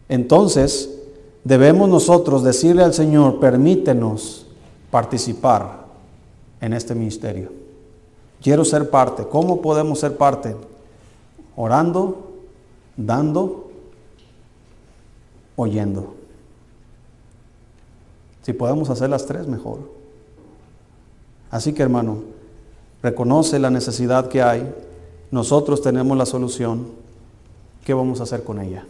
[0.09, 0.99] Entonces,
[1.43, 4.45] debemos nosotros decirle al Señor, permítenos
[4.91, 5.85] participar
[6.59, 7.51] en este ministerio.
[8.41, 9.25] Quiero ser parte.
[9.27, 10.55] ¿Cómo podemos ser parte?
[11.57, 12.31] orando,
[12.97, 13.71] dando,
[15.55, 16.15] oyendo.
[18.41, 19.94] Si podemos hacer las tres, mejor.
[21.51, 22.19] Así que hermano,
[23.01, 24.73] reconoce la necesidad que hay.
[25.31, 26.87] Nosotros tenemos la solución.
[27.83, 28.85] ¿Qué vamos a hacer con ella?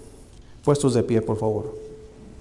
[0.64, 1.85] Puestos de pie, por favor.